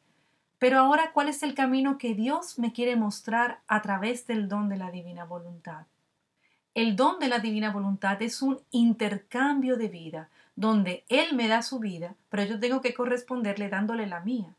Pero 0.62 0.78
ahora, 0.78 1.10
¿cuál 1.12 1.28
es 1.28 1.42
el 1.42 1.56
camino 1.56 1.98
que 1.98 2.14
Dios 2.14 2.60
me 2.60 2.72
quiere 2.72 2.96
mostrar 2.96 3.62
a 3.66 3.82
través 3.82 4.28
del 4.28 4.48
don 4.48 4.70
de 4.70 4.78
la 4.78 4.92
divina 4.92 5.26
voluntad? 5.26 5.88
El 6.76 6.96
don 6.96 7.18
de 7.18 7.30
la 7.30 7.40
divina 7.40 7.72
voluntad 7.72 8.22
es 8.22 8.44
un 8.44 8.62
intercambio 8.70 9.76
de 9.76 9.88
vida, 9.88 10.30
donde 10.56 11.04
Él 11.10 11.36
me 11.36 11.48
da 11.48 11.64
su 11.64 11.80
vida, 11.80 12.14
pero 12.30 12.44
yo 12.44 12.60
tengo 12.60 12.80
que 12.80 12.94
corresponderle 12.94 13.70
dándole 13.70 14.06
la 14.06 14.20
mía. 14.20 14.54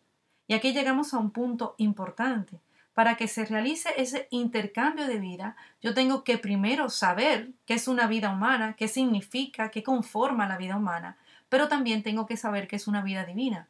Y 0.48 0.54
aquí 0.54 0.72
llegamos 0.72 1.14
a 1.14 1.18
un 1.18 1.30
punto 1.30 1.76
importante 1.78 2.58
para 2.94 3.14
que 3.14 3.28
se 3.28 3.44
realice 3.44 3.90
ese 3.96 4.26
intercambio 4.32 5.06
de 5.06 5.20
vida, 5.20 5.54
yo 5.80 5.94
tengo 5.94 6.24
que 6.24 6.36
primero 6.36 6.90
saber 6.90 7.52
qué 7.64 7.74
es 7.74 7.86
una 7.86 8.08
vida 8.08 8.30
humana, 8.30 8.74
qué 8.76 8.88
significa, 8.88 9.70
qué 9.70 9.84
conforma 9.84 10.48
la 10.48 10.56
vida 10.56 10.76
humana, 10.76 11.16
pero 11.48 11.68
también 11.68 12.02
tengo 12.02 12.26
que 12.26 12.36
saber 12.36 12.66
qué 12.66 12.74
es 12.74 12.88
una 12.88 13.02
vida 13.02 13.24
divina, 13.24 13.68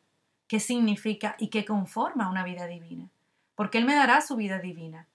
qué 0.52 0.60
significa 0.60 1.34
y 1.38 1.48
qué 1.48 1.64
conforma 1.64 2.28
una 2.28 2.44
vida 2.44 2.66
divina, 2.66 3.08
porque 3.54 3.78
Él 3.78 3.86
me 3.86 3.94
dará 3.94 4.20
su 4.20 4.36
vida 4.36 4.58
divina 4.58 5.08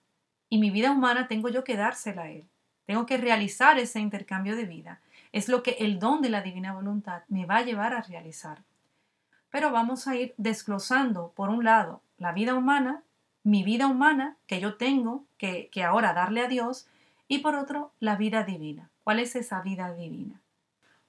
y 0.49 0.57
mi 0.57 0.71
vida 0.71 0.89
humana 0.89 1.27
tengo 1.27 1.47
yo 1.47 1.63
que 1.63 1.77
dársela 1.77 2.23
a 2.23 2.31
Él. 2.31 2.49
Tengo 2.87 3.05
que 3.05 3.17
realizar 3.17 3.77
ese 3.77 3.99
intercambio 3.99 4.55
de 4.55 4.65
vida. 4.65 4.99
Es 5.31 5.47
lo 5.47 5.61
que 5.61 5.77
el 5.77 5.99
don 5.99 6.23
de 6.23 6.31
la 6.31 6.41
divina 6.41 6.73
voluntad 6.73 7.21
me 7.27 7.45
va 7.45 7.57
a 7.57 7.61
llevar 7.61 7.93
a 7.93 8.01
realizar. 8.01 8.63
Pero 9.51 9.69
vamos 9.69 10.07
a 10.07 10.15
ir 10.15 10.33
desglosando, 10.37 11.33
por 11.35 11.49
un 11.49 11.63
lado, 11.63 12.01
la 12.17 12.31
vida 12.31 12.55
humana 12.55 13.03
mi 13.43 13.63
vida 13.63 13.85
humana 13.85 14.37
que 14.47 14.59
yo 14.59 14.75
tengo 14.75 15.23
que, 15.37 15.69
que 15.71 15.83
ahora 15.83 16.13
darle 16.13 16.41
a 16.41 16.47
Dios 16.47 16.87
y 17.27 17.37
por 17.39 17.53
otro 17.53 17.91
la 17.99 18.15
vida 18.15 18.43
divina. 18.43 18.89
¿Cuál 19.03 19.19
es 19.19 19.35
esa 19.35 19.61
vida 19.61 19.93
divina? 19.93 20.41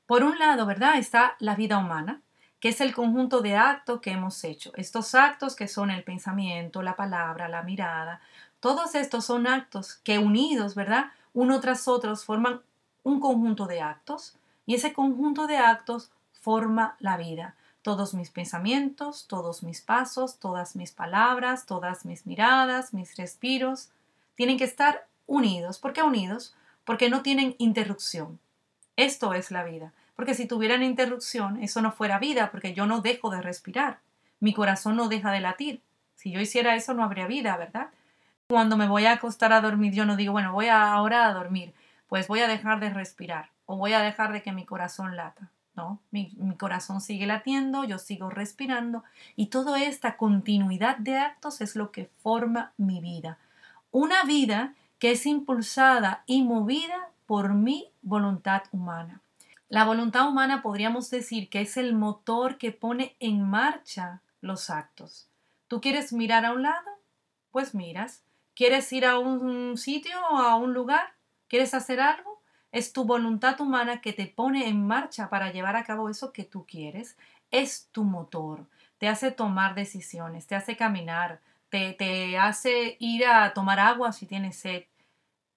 Por 0.04 0.22
un 0.22 0.38
lado, 0.38 0.66
¿verdad? 0.66 0.98
Está 0.98 1.34
la 1.38 1.54
vida 1.56 1.78
humana, 1.78 2.20
que 2.60 2.70
es 2.70 2.80
el 2.80 2.94
conjunto 2.94 3.40
de 3.40 3.56
actos 3.56 4.00
que 4.00 4.10
hemos 4.10 4.42
hecho. 4.44 4.72
Estos 4.74 5.14
actos 5.14 5.54
que 5.54 5.68
son 5.68 5.90
el 5.90 6.04
pensamiento, 6.04 6.82
la 6.82 6.96
palabra, 6.96 7.48
la 7.48 7.62
mirada, 7.62 8.20
todos 8.60 8.94
estos 8.94 9.24
son 9.24 9.46
actos 9.46 9.94
que 10.04 10.18
unidos, 10.18 10.74
¿verdad? 10.74 11.12
Uno 11.32 11.60
tras 11.60 11.86
otro 11.86 12.14
forman 12.16 12.62
un 13.04 13.20
conjunto 13.20 13.66
de 13.66 13.80
actos 13.80 14.36
y 14.66 14.74
ese 14.74 14.92
conjunto 14.92 15.46
de 15.46 15.58
actos 15.58 16.10
forma 16.40 16.96
la 16.98 17.16
vida 17.16 17.54
todos 17.88 18.12
mis 18.12 18.28
pensamientos, 18.28 19.26
todos 19.28 19.62
mis 19.62 19.80
pasos, 19.80 20.38
todas 20.38 20.76
mis 20.76 20.92
palabras, 20.92 21.64
todas 21.64 22.04
mis 22.04 22.26
miradas, 22.26 22.92
mis 22.92 23.16
respiros, 23.16 23.88
tienen 24.34 24.58
que 24.58 24.64
estar 24.64 25.06
unidos. 25.26 25.78
¿Por 25.78 25.94
qué 25.94 26.02
unidos? 26.02 26.54
Porque 26.84 27.08
no 27.08 27.22
tienen 27.22 27.54
interrupción. 27.56 28.38
Esto 28.96 29.32
es 29.32 29.50
la 29.50 29.64
vida. 29.64 29.94
Porque 30.18 30.34
si 30.34 30.46
tuvieran 30.46 30.82
interrupción, 30.82 31.62
eso 31.62 31.80
no 31.80 31.92
fuera 31.92 32.18
vida, 32.18 32.50
porque 32.50 32.74
yo 32.74 32.86
no 32.86 33.00
dejo 33.00 33.30
de 33.30 33.40
respirar. 33.40 34.00
Mi 34.40 34.52
corazón 34.52 34.96
no 34.96 35.08
deja 35.08 35.30
de 35.30 35.38
latir. 35.38 35.80
Si 36.16 36.32
yo 36.32 36.40
hiciera 36.40 36.74
eso, 36.74 36.92
no 36.92 37.04
habría 37.04 37.28
vida, 37.28 37.56
¿verdad? 37.56 37.90
Cuando 38.48 38.76
me 38.76 38.88
voy 38.88 39.06
a 39.06 39.12
acostar 39.12 39.52
a 39.52 39.60
dormir, 39.60 39.92
yo 39.92 40.06
no 40.06 40.16
digo, 40.16 40.32
bueno, 40.32 40.52
voy 40.52 40.66
ahora 40.66 41.28
a 41.28 41.32
dormir, 41.32 41.72
pues 42.08 42.26
voy 42.26 42.40
a 42.40 42.48
dejar 42.48 42.80
de 42.80 42.90
respirar 42.90 43.50
o 43.64 43.76
voy 43.76 43.92
a 43.92 44.00
dejar 44.00 44.32
de 44.32 44.42
que 44.42 44.50
mi 44.50 44.64
corazón 44.64 45.14
lata. 45.14 45.52
Mi, 46.10 46.32
mi, 46.36 46.56
corazón 46.56 47.00
sigue 47.00 47.24
latiendo, 47.28 47.84
yo 47.84 47.98
sigo 47.98 48.28
respirando 48.28 49.04
y 49.36 49.46
toda 49.46 49.80
esta 49.84 50.16
continuidad 50.16 50.96
de 50.96 51.16
actos 51.16 51.60
es 51.60 51.76
lo 51.76 51.92
que 51.92 52.10
forma 52.16 52.72
mi 52.76 53.00
vida. 53.00 53.38
Una 53.92 54.24
vida 54.24 54.74
que 54.98 55.12
es 55.12 55.26
impulsada 55.26 56.24
y 56.26 56.42
movida 56.42 57.10
por 57.24 57.54
mi 57.54 57.92
voluntad 58.02 58.62
humana. 58.72 59.20
La 59.68 59.84
voluntad 59.84 60.26
humana 60.26 60.62
podríamos 60.62 61.10
decir 61.10 61.50
que 61.50 61.60
es 61.60 61.76
el 61.76 61.94
motor 61.94 62.56
que 62.56 62.72
pone 62.72 63.16
en 63.20 63.48
marcha 63.48 64.22
los 64.40 64.70
actos. 64.70 65.28
¿Tú 65.66 65.82
quieres 65.82 66.14
mirar 66.14 66.46
a 66.46 66.52
un 66.52 66.62
lado? 66.62 66.90
Pues 67.50 67.74
miras. 67.74 68.24
¿Quieres 68.54 68.90
ir 68.94 69.04
a 69.04 69.18
un 69.18 69.76
sitio 69.76 70.18
o 70.30 70.38
a 70.38 70.56
un 70.56 70.72
lugar? 70.72 71.12
¿Quieres 71.48 71.74
hacer 71.74 72.00
algo? 72.00 72.40
Es 72.72 72.94
tu 72.94 73.04
voluntad 73.04 73.60
humana 73.60 74.00
que 74.00 74.14
te 74.14 74.26
pone 74.26 74.68
en 74.68 74.86
marcha 74.86 75.28
para 75.28 75.52
llevar 75.52 75.76
a 75.76 75.84
cabo 75.84 76.08
eso 76.08 76.32
que 76.32 76.44
tú 76.44 76.64
quieres. 76.64 77.18
Es 77.50 77.88
tu 77.92 78.04
motor. 78.04 78.66
Te 78.96 79.06
hace 79.06 79.30
tomar 79.30 79.74
decisiones, 79.74 80.46
te 80.46 80.54
hace 80.54 80.76
caminar, 80.76 81.40
te, 81.68 81.92
te 81.92 82.38
hace 82.38 82.96
ir 83.00 83.26
a 83.26 83.52
tomar 83.52 83.80
agua 83.80 84.12
si 84.12 84.24
tienes 84.24 84.56
sed. 84.56 84.84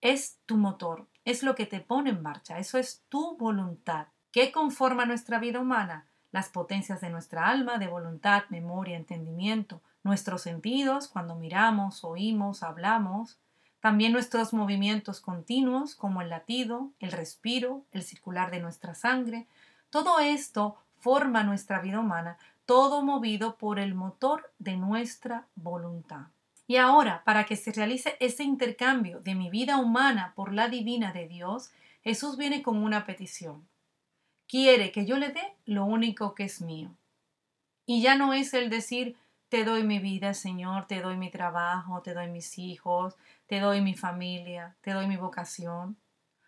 Es 0.01 0.37
tu 0.45 0.57
motor, 0.57 1.07
es 1.25 1.43
lo 1.43 1.55
que 1.55 1.65
te 1.65 1.79
pone 1.79 2.11
en 2.11 2.21
marcha. 2.21 2.59
Eso 2.59 2.77
es 2.77 3.03
tu 3.09 3.37
voluntad. 3.37 4.07
¿Qué 4.31 4.51
conforma 4.51 5.05
nuestra 5.05 5.39
vida 5.39 5.59
humana? 5.59 6.07
Las 6.31 6.49
potencias 6.49 7.01
de 7.01 7.09
nuestra 7.09 7.49
alma, 7.49 7.77
de 7.77 7.87
voluntad, 7.87 8.43
memoria, 8.49 8.95
entendimiento, 8.95 9.81
nuestros 10.03 10.41
sentidos, 10.41 11.07
cuando 11.07 11.35
miramos, 11.35 12.03
oímos, 12.03 12.63
hablamos, 12.63 13.39
también 13.81 14.13
nuestros 14.13 14.53
movimientos 14.53 15.19
continuos, 15.21 15.95
como 15.95 16.21
el 16.21 16.29
latido, 16.29 16.91
el 16.99 17.11
respiro, 17.11 17.83
el 17.91 18.03
circular 18.03 18.51
de 18.51 18.59
nuestra 18.59 18.95
sangre, 18.95 19.47
Todo 19.89 20.19
esto 20.19 20.77
forma 20.99 21.43
nuestra 21.43 21.81
vida 21.81 21.99
humana, 21.99 22.37
todo 22.65 23.03
movido 23.03 23.57
por 23.57 23.77
el 23.77 23.93
motor 23.93 24.53
de 24.57 24.77
nuestra 24.77 25.47
voluntad. 25.55 26.27
Y 26.71 26.77
ahora, 26.77 27.21
para 27.25 27.43
que 27.43 27.57
se 27.57 27.73
realice 27.73 28.15
ese 28.21 28.45
intercambio 28.45 29.19
de 29.19 29.35
mi 29.35 29.49
vida 29.49 29.75
humana 29.75 30.31
por 30.37 30.53
la 30.53 30.69
divina 30.69 31.11
de 31.11 31.27
Dios, 31.27 31.73
Jesús 32.01 32.37
viene 32.37 32.63
con 32.63 32.81
una 32.81 33.05
petición. 33.05 33.67
Quiere 34.47 34.93
que 34.93 35.05
yo 35.05 35.17
le 35.17 35.33
dé 35.33 35.53
lo 35.65 35.83
único 35.83 36.33
que 36.33 36.45
es 36.45 36.61
mío. 36.61 36.95
Y 37.85 38.01
ya 38.01 38.15
no 38.15 38.33
es 38.33 38.53
el 38.53 38.69
decir, 38.69 39.17
te 39.49 39.65
doy 39.65 39.83
mi 39.83 39.99
vida, 39.99 40.33
Señor, 40.33 40.87
te 40.87 41.01
doy 41.01 41.17
mi 41.17 41.29
trabajo, 41.29 42.01
te 42.01 42.13
doy 42.13 42.29
mis 42.29 42.57
hijos, 42.57 43.17
te 43.47 43.59
doy 43.59 43.81
mi 43.81 43.93
familia, 43.93 44.77
te 44.79 44.91
doy 44.91 45.07
mi 45.07 45.17
vocación, 45.17 45.97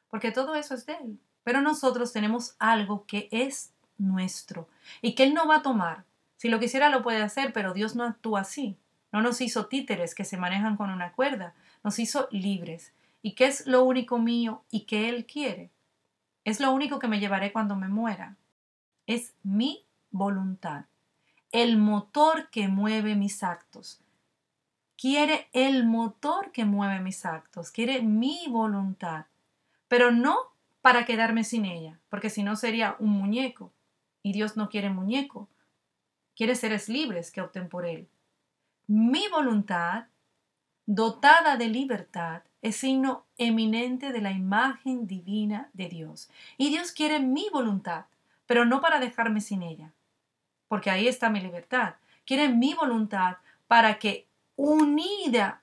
porque 0.08 0.32
todo 0.32 0.56
eso 0.56 0.74
es 0.74 0.86
de 0.86 0.94
Él. 0.94 1.20
Pero 1.44 1.60
nosotros 1.60 2.14
tenemos 2.14 2.56
algo 2.60 3.06
que 3.08 3.28
es 3.34 3.74
nuestro 3.98 4.70
y 5.02 5.16
que 5.16 5.24
Él 5.24 5.34
no 5.34 5.50
va 5.50 5.58
a 5.58 5.64
tomar. 5.64 6.06
Si 6.38 6.48
lo 6.48 6.62
quisiera 6.62 6.88
lo 6.88 7.04
puede 7.04 7.22
hacer, 7.22 7.52
pero 7.52 7.74
Dios 7.74 7.98
no 7.98 8.06
actúa 8.06 8.40
así. 8.40 8.78
No 9.14 9.22
nos 9.22 9.42
hizo 9.42 9.68
títeres 9.68 10.16
que 10.16 10.26
se 10.26 10.38
manejan 10.38 10.76
con 10.76 10.90
una 10.90 11.14
cuerda, 11.14 11.54
nos 11.84 12.00
hizo 12.00 12.28
libres. 12.32 12.94
¿Y 13.22 13.34
qué 13.36 13.46
es 13.46 13.68
lo 13.68 13.84
único 13.84 14.18
mío 14.18 14.64
y 14.72 14.82
que 14.82 15.08
Él 15.08 15.28
quiere? 15.28 15.70
Es 16.44 16.60
lo 16.60 16.72
único 16.72 16.98
que 16.98 17.08
me 17.08 17.20
llevaré 17.20 17.54
cuando 17.54 17.76
me 17.76 17.88
muera. 17.88 18.38
Es 19.06 19.36
mi 19.44 19.86
voluntad, 20.10 20.86
el 21.52 21.78
motor 21.78 22.50
que 22.50 22.68
mueve 22.68 23.16
mis 23.16 23.44
actos. 23.44 24.02
Quiere 24.98 25.48
el 25.54 25.86
motor 25.86 26.52
que 26.52 26.66
mueve 26.66 27.00
mis 27.00 27.24
actos, 27.26 27.70
quiere 27.70 28.02
mi 28.02 28.48
voluntad, 28.50 29.26
pero 29.88 30.12
no 30.12 30.38
para 30.82 31.06
quedarme 31.06 31.44
sin 31.44 31.66
ella, 31.66 32.00
porque 32.10 32.32
si 32.32 32.42
no 32.42 32.56
sería 32.56 32.96
un 32.98 33.12
muñeco. 33.12 33.72
Y 34.24 34.34
Dios 34.34 34.58
no 34.58 34.70
quiere 34.70 34.90
muñeco, 34.90 35.50
quiere 36.36 36.56
seres 36.56 36.90
libres 36.90 37.30
que 37.32 37.42
opten 37.42 37.70
por 37.70 37.86
Él. 37.86 38.08
Mi 38.88 39.28
voluntad, 39.30 40.08
dotada 40.86 41.56
de 41.56 41.70
libertad, 41.70 42.44
es 42.62 42.78
signo 42.78 43.26
eminente 43.38 44.12
de 44.12 44.22
la 44.22 44.32
imagen 44.32 45.08
divina 45.08 45.70
de 45.74 45.88
Dios. 45.88 46.30
Y 46.58 46.70
Dios 46.70 46.92
quiere 46.92 47.20
mi 47.20 47.48
voluntad, 47.52 48.06
pero 48.46 48.66
no 48.66 48.82
para 48.82 49.00
dejarme 49.00 49.42
sin 49.42 49.64
ella, 49.64 49.94
porque 50.68 50.90
ahí 50.90 51.08
está 51.08 51.30
mi 51.30 51.40
libertad. 51.40 51.96
Quiere 52.26 52.50
mi 52.50 52.74
voluntad 52.74 53.38
para 53.68 54.00
que 54.00 54.28
unida 54.56 55.62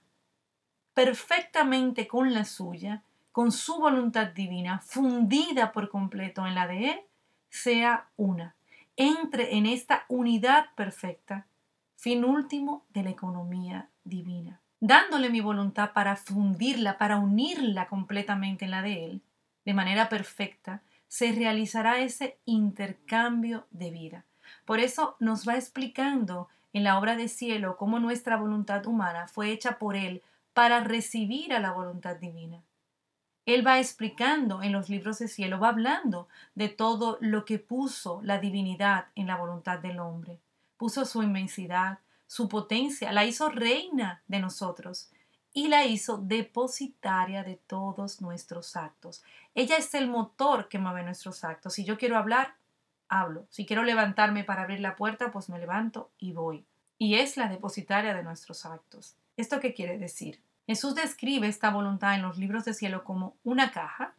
perfectamente 0.95 2.07
con 2.07 2.33
la 2.33 2.45
suya, 2.45 3.03
con 3.33 3.53
su 3.53 3.79
voluntad 3.79 4.29
divina, 4.29 4.81
fundida 4.81 5.73
por 5.73 5.89
completo 5.89 6.47
en 6.47 6.55
la 6.55 6.67
de 6.67 6.91
Él, 6.91 7.01
sea 7.49 8.09
una. 8.17 8.55
Entre 8.97 9.57
en 9.57 9.67
esta 9.67 10.05
unidad 10.09 10.75
perfecta 10.75 11.47
fin 12.01 12.25
último 12.25 12.87
de 12.95 13.03
la 13.03 13.11
economía 13.11 13.91
divina, 14.05 14.63
dándole 14.81 15.29
mi 15.29 15.43
voluntad 15.43 15.93
para 15.93 16.17
fundirla, 16.17 16.97
para 16.97 17.19
unirla 17.19 17.89
completamente 17.89 18.65
en 18.65 18.71
la 18.71 18.81
de 18.81 19.05
Él, 19.05 19.23
de 19.67 19.75
manera 19.75 20.09
perfecta, 20.09 20.81
se 21.09 21.31
realizará 21.33 21.99
ese 21.99 22.39
intercambio 22.47 23.67
de 23.71 23.91
vida. 23.91 24.25
Por 24.65 24.81
eso 24.81 25.17
nos 25.21 25.47
va 25.47 25.57
explicando 25.57 26.49
en 26.73 26.85
la 26.85 26.99
obra 26.99 27.17
de 27.17 27.29
cielo 27.29 27.77
cómo 27.77 27.99
nuestra 27.99 28.39
voluntad 28.39 28.87
humana 28.87 29.29
fue 29.29 29.51
hecha 29.51 29.79
por 29.79 29.95
Él 29.95 30.23
para 30.55 30.81
recibir 30.83 31.53
a 31.53 31.61
la 31.61 31.73
voluntad 31.73 32.17
divina. 32.17 32.63
Él 33.45 33.67
va 33.67 33.79
explicando 33.79 34.63
en 34.63 34.73
los 34.73 34.89
libros 34.89 35.19
de 35.19 35.29
cielo, 35.29 35.61
va 35.61 35.69
hablando 35.69 36.29
de 36.55 36.71
todo 36.71 37.19
lo 37.21 37.45
que 37.45 37.59
puso 37.59 38.23
la 38.23 38.39
divinidad 38.39 39.09
en 39.17 39.27
la 39.27 39.37
voluntad 39.37 39.81
del 39.81 39.99
hombre 40.01 40.41
puso 40.81 41.05
su 41.05 41.23
inmensidad, 41.23 41.99
su 42.27 42.49
potencia, 42.49 43.13
la 43.13 43.27
hizo 43.27 43.51
reina 43.51 44.23
de 44.29 44.41
nosotros 44.41 45.11
y 45.53 45.69
la 45.69 45.85
hizo 45.85 46.17
depositaria 46.17 47.45
de 47.45 47.57
todos 47.57 48.23
nuestros 48.23 48.77
actos. 48.77 49.23
Ella 49.55 49.77
es 49.77 49.93
el 49.93 50.09
motor 50.09 50.71
que 50.71 50.79
mueve 50.79 51.03
nuestros 51.03 51.45
actos. 51.45 51.75
Si 51.75 51.85
yo 51.85 51.99
quiero 51.99 52.17
hablar, 52.17 52.55
hablo. 53.11 53.45
Si 53.51 53.67
quiero 53.67 53.83
levantarme 53.83 54.43
para 54.43 54.63
abrir 54.63 54.81
la 54.81 54.97
puerta, 54.97 55.31
pues 55.31 55.51
me 55.51 55.59
levanto 55.59 56.09
y 56.19 56.33
voy. 56.33 56.65
Y 56.97 57.17
es 57.17 57.37
la 57.37 57.49
depositaria 57.49 58.15
de 58.15 58.23
nuestros 58.23 58.65
actos. 58.65 59.17
¿Esto 59.37 59.61
qué 59.61 59.75
quiere 59.75 59.99
decir? 59.99 60.41
Jesús 60.67 60.95
describe 60.95 61.47
esta 61.47 61.69
voluntad 61.69 62.15
en 62.15 62.23
los 62.23 62.39
libros 62.39 62.65
de 62.65 62.73
cielo 62.73 63.05
como 63.05 63.37
una 63.45 63.71
caja 63.71 64.15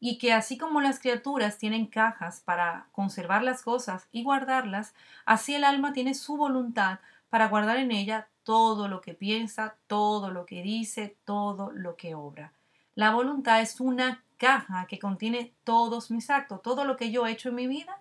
y 0.00 0.18
que 0.18 0.32
así 0.32 0.56
como 0.58 0.80
las 0.80 1.00
criaturas 1.00 1.58
tienen 1.58 1.86
cajas 1.86 2.40
para 2.40 2.86
conservar 2.92 3.42
las 3.42 3.62
cosas 3.62 4.06
y 4.12 4.22
guardarlas, 4.22 4.94
así 5.24 5.54
el 5.54 5.64
alma 5.64 5.92
tiene 5.92 6.14
su 6.14 6.36
voluntad 6.36 7.00
para 7.30 7.48
guardar 7.48 7.78
en 7.78 7.90
ella 7.90 8.28
todo 8.44 8.88
lo 8.88 9.00
que 9.00 9.14
piensa, 9.14 9.76
todo 9.86 10.30
lo 10.30 10.46
que 10.46 10.62
dice, 10.62 11.16
todo 11.24 11.70
lo 11.72 11.96
que 11.96 12.14
obra. 12.14 12.52
La 12.94 13.10
voluntad 13.10 13.60
es 13.60 13.80
una 13.80 14.24
caja 14.38 14.86
que 14.86 14.98
contiene 14.98 15.52
todos 15.64 16.10
mis 16.10 16.30
actos, 16.30 16.62
todo 16.62 16.84
lo 16.84 16.96
que 16.96 17.10
yo 17.10 17.26
he 17.26 17.32
hecho 17.32 17.50
en 17.50 17.56
mi 17.56 17.66
vida 17.66 18.00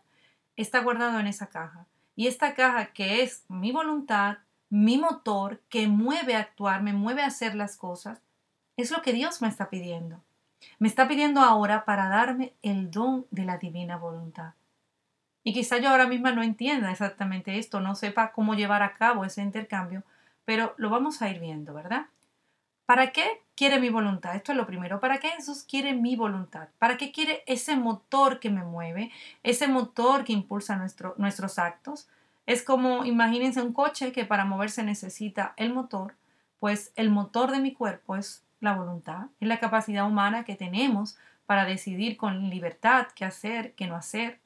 está 0.56 0.80
guardado 0.80 1.20
en 1.20 1.28
esa 1.28 1.48
caja. 1.48 1.86
Y 2.16 2.28
esta 2.28 2.56
caja 2.56 2.94
que 2.94 3.22
es 3.24 3.44
mi 3.48 3.72
voluntad, 3.72 4.38
mi 4.70 4.98
motor, 4.98 5.62
que 5.70 5.88
mueve 5.88 6.36
a 6.36 6.40
actuar, 6.40 6.82
me 6.82 6.94
mueve 6.94 7.24
a 7.24 7.28
hacer 7.28 7.56
las 7.56 7.78
cosas, 7.78 8.22
es 8.76 8.92
lo 8.92 9.02
que 9.02 9.14
Dios 9.14 9.42
me 9.42 9.48
está 9.48 9.70
pidiendo. 9.70 10.22
Me 10.80 10.88
está 10.88 11.08
pidiendo 11.08 11.42
ahora 11.42 11.86
para 11.86 12.08
darme 12.08 12.54
el 12.62 12.92
don 12.92 13.26
de 13.32 13.46
la 13.46 13.58
divina 13.58 13.98
voluntad. 13.98 14.54
Y 15.44 15.54
quizá 15.54 15.78
yo 15.78 15.90
ahora 15.90 16.08
misma 16.08 16.32
no 16.32 16.44
entienda 16.44 16.92
exactamente 16.92 17.58
esto, 17.58 17.80
no 17.80 17.96
sepa 17.96 18.32
cómo 18.32 18.54
llevar 18.54 18.84
a 18.84 18.96
cabo 18.96 19.24
ese 19.24 19.42
intercambio, 19.42 20.04
pero 20.46 20.74
lo 20.78 20.90
vamos 20.90 21.22
a 21.22 21.30
ir 21.30 21.40
viendo, 21.40 21.74
¿verdad? 21.74 22.08
¿Para 22.86 23.12
qué 23.12 23.44
quiere 23.56 23.80
mi 23.80 23.90
voluntad? 23.90 24.36
Esto 24.36 24.54
es 24.54 24.58
lo 24.58 24.66
primero. 24.66 25.02
¿Para 25.02 25.18
qué 25.18 25.30
Jesús 25.32 25.66
quiere 25.70 25.94
mi 25.94 26.16
voluntad? 26.16 26.70
¿Para 26.80 26.96
qué 26.96 27.12
quiere 27.12 27.44
ese 27.46 27.76
motor 27.76 28.40
que 28.40 28.50
me 28.50 28.64
mueve? 28.64 29.12
Ese 29.44 29.68
motor 29.68 30.24
que 30.24 30.32
impulsa 30.32 30.78
nuestro, 30.78 31.14
nuestros 31.18 31.60
actos. 31.60 32.08
Es 32.46 32.64
como, 32.64 33.04
imagínense 33.04 33.62
un 33.62 33.74
coche 33.74 34.14
que 34.14 34.24
para 34.24 34.46
moverse 34.46 34.84
necesita 34.84 35.54
el 35.58 35.74
motor, 35.74 36.16
pues 36.60 36.94
el 36.96 37.10
motor 37.10 37.52
de 37.52 37.60
mi 37.60 37.74
cuerpo 37.74 38.16
es 38.16 38.47
la 38.60 38.74
voluntad, 38.74 39.28
es 39.40 39.48
la 39.48 39.60
capacidad 39.60 40.06
humana 40.06 40.44
que 40.44 40.56
tenemos 40.56 41.18
para 41.46 41.66
decidir 41.66 42.18
con 42.18 42.50
libertad 42.50 43.08
qué 43.16 43.26
hacer, 43.26 43.74
qué 43.76 43.88
no 43.88 43.96
hacer. 43.96 44.40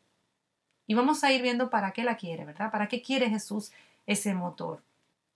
Y 0.87 0.93
vamos 0.93 1.23
a 1.23 1.31
ir 1.31 1.41
viendo 1.41 1.69
para 1.69 1.91
qué 1.91 2.03
la 2.03 2.17
quiere, 2.17 2.45
¿verdad? 2.45 2.71
¿Para 2.71 2.87
qué 2.87 3.01
quiere 3.01 3.29
Jesús 3.29 3.71
ese 4.05 4.33
motor? 4.33 4.83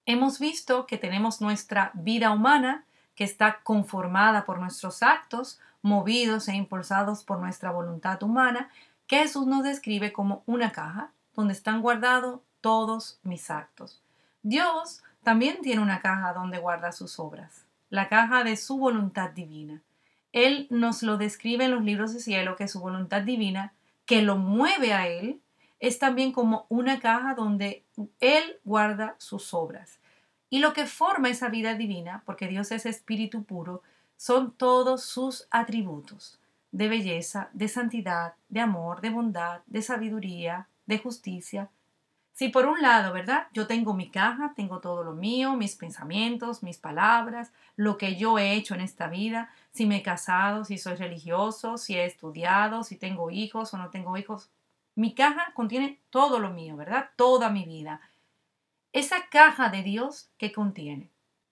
Hemos 0.06 0.40
visto 0.40 0.86
que 0.86 0.98
tenemos 0.98 1.42
nuestra 1.42 1.92
vida 1.94 2.32
humana, 2.32 2.86
que 3.16 3.24
está 3.24 3.62
conformada 3.64 4.46
por 4.46 4.60
nuestros 4.60 5.02
actos, 5.02 5.60
movidos 5.82 6.48
e 6.48 6.56
impulsados 6.56 7.24
por 7.24 7.40
nuestra 7.40 7.72
voluntad 7.72 8.22
humana, 8.22 8.70
que 9.08 9.20
Jesús 9.20 9.48
nos 9.48 9.64
describe 9.64 10.12
como 10.12 10.44
una 10.46 10.72
caja 10.72 11.12
donde 11.34 11.54
están 11.54 11.82
guardados 11.82 12.42
todos 12.62 13.20
mis 13.24 13.50
actos. 13.50 14.02
Dios 14.44 15.02
también 15.24 15.62
tiene 15.62 15.82
una 15.82 16.02
caja 16.02 16.34
donde 16.34 16.60
guarda 16.60 16.92
sus 16.92 17.20
obras 17.20 17.65
la 17.96 18.10
caja 18.10 18.44
de 18.44 18.58
su 18.58 18.78
voluntad 18.78 19.32
divina. 19.32 19.82
Él 20.32 20.68
nos 20.70 21.02
lo 21.02 21.18
describe 21.18 21.66
en 21.66 21.72
los 21.72 21.84
libros 21.84 22.14
de 22.14 22.20
cielo 22.20 22.56
que 22.56 22.68
su 22.68 22.80
voluntad 22.82 23.22
divina, 23.22 23.74
que 24.06 24.22
lo 24.22 24.38
mueve 24.38 24.94
a 24.94 25.08
Él, 25.08 25.42
es 25.80 25.98
también 25.98 26.32
como 26.32 26.66
una 26.70 27.00
caja 27.00 27.34
donde 27.36 27.84
Él 28.20 28.60
guarda 28.64 29.16
sus 29.18 29.54
obras. 29.54 30.00
Y 30.50 30.60
lo 30.60 30.74
que 30.74 30.86
forma 30.86 31.30
esa 31.30 31.50
vida 31.50 31.76
divina, 31.76 32.22
porque 32.26 32.48
Dios 32.48 32.72
es 32.72 32.86
espíritu 32.86 33.44
puro, 33.44 33.82
son 34.18 34.52
todos 34.52 35.04
sus 35.04 35.48
atributos 35.50 36.40
de 36.72 36.90
belleza, 36.90 37.50
de 37.54 37.70
santidad, 37.70 38.34
de 38.50 38.60
amor, 38.60 39.00
de 39.02 39.10
bondad, 39.10 39.62
de 39.68 39.82
sabiduría, 39.82 40.68
de 40.86 41.00
justicia, 41.00 41.70
si 42.36 42.50
por 42.50 42.66
un 42.66 42.82
lado, 42.82 43.14
¿verdad? 43.14 43.48
Yo 43.54 43.66
tengo 43.66 43.94
mi 43.94 44.10
caja, 44.12 44.52
tengo 44.58 44.82
todo 44.82 45.06
lo 45.06 45.14
mío, 45.14 45.56
mis 45.56 45.78
pensamientos, 45.78 46.64
mis 46.64 46.78
palabras, 46.78 47.54
lo 47.78 47.98
que 47.98 48.18
yo 48.18 48.38
he 48.38 48.56
hecho 48.56 48.76
en 48.76 48.82
esta 48.82 49.08
vida, 49.08 49.50
si 49.72 49.86
me 49.86 49.98
he 49.98 50.04
casado, 50.04 50.66
si 50.66 50.78
soy 50.78 50.96
religioso, 50.96 51.78
si 51.78 51.96
he 51.96 52.04
estudiado, 52.04 52.84
si 52.84 52.98
tengo 52.98 53.32
hijos 53.32 53.74
o 53.74 53.78
no 53.78 53.90
tengo 53.90 54.18
hijos. 54.18 54.50
Mi 54.96 55.14
caja 55.16 55.54
contiene 55.54 56.02
todo 56.10 56.40
lo 56.40 56.50
mío, 56.50 56.76
¿verdad? 56.76 57.10
Toda 57.16 57.50
mi 57.50 57.64
vida. 57.64 58.02
Esa 58.92 59.30
caja 59.30 59.70
de 59.70 59.84
Dios 59.84 60.30
que 60.38 60.52
contiene. 60.52 61.10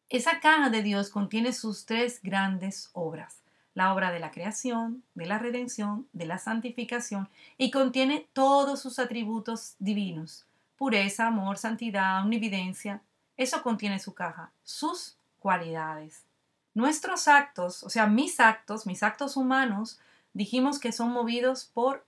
Esa 0.09 0.41
caja 0.41 0.69
de 0.69 0.81
Dios 0.83 1.09
contiene 1.09 1.53
sus 1.53 1.85
tres 1.85 2.21
grandes 2.21 2.89
obras. 2.91 3.41
La 3.73 3.93
obra 3.93 4.11
de 4.11 4.19
la 4.19 4.31
creación, 4.31 5.05
de 5.13 5.27
la 5.27 5.37
redención, 5.37 6.09
de 6.11 6.25
la 6.25 6.39
santificación 6.39 7.29
y 7.57 7.71
contiene 7.71 8.27
todos 8.33 8.81
sus 8.81 8.99
atributos 8.99 9.75
divinos 9.79 10.45
pureza, 10.83 11.27
amor, 11.27 11.57
santidad, 11.57 12.21
omnividencia. 12.21 13.01
Eso 13.37 13.63
contiene 13.63 13.99
su 13.99 14.13
caja, 14.13 14.51
sus 14.63 15.15
cualidades. 15.39 16.25
Nuestros 16.73 17.29
actos, 17.29 17.83
o 17.83 17.89
sea, 17.89 18.05
mis 18.07 18.41
actos, 18.41 18.85
mis 18.85 19.01
actos 19.01 19.37
humanos, 19.37 20.01
dijimos 20.33 20.79
que 20.79 20.91
son 20.91 21.13
movidos 21.13 21.71
por 21.73 22.05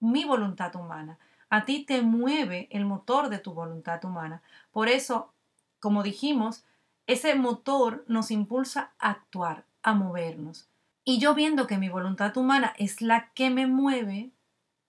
mi 0.00 0.24
voluntad 0.24 0.74
humana. 0.76 1.18
A 1.50 1.66
ti 1.66 1.84
te 1.84 2.00
mueve 2.00 2.68
el 2.70 2.86
motor 2.86 3.28
de 3.28 3.38
tu 3.38 3.52
voluntad 3.52 4.02
humana. 4.02 4.40
Por 4.72 4.88
eso, 4.88 5.34
como 5.78 6.02
dijimos, 6.02 6.64
ese 7.06 7.34
motor 7.34 8.02
nos 8.08 8.30
impulsa 8.30 8.92
a 8.98 9.10
actuar, 9.10 9.66
a 9.82 9.92
movernos. 9.92 10.70
Y 11.04 11.18
yo 11.18 11.34
viendo 11.34 11.66
que 11.66 11.76
mi 11.76 11.90
voluntad 11.90 12.34
humana 12.38 12.72
es 12.78 13.02
la 13.02 13.30
que 13.34 13.50
me 13.50 13.66
mueve, 13.66 14.30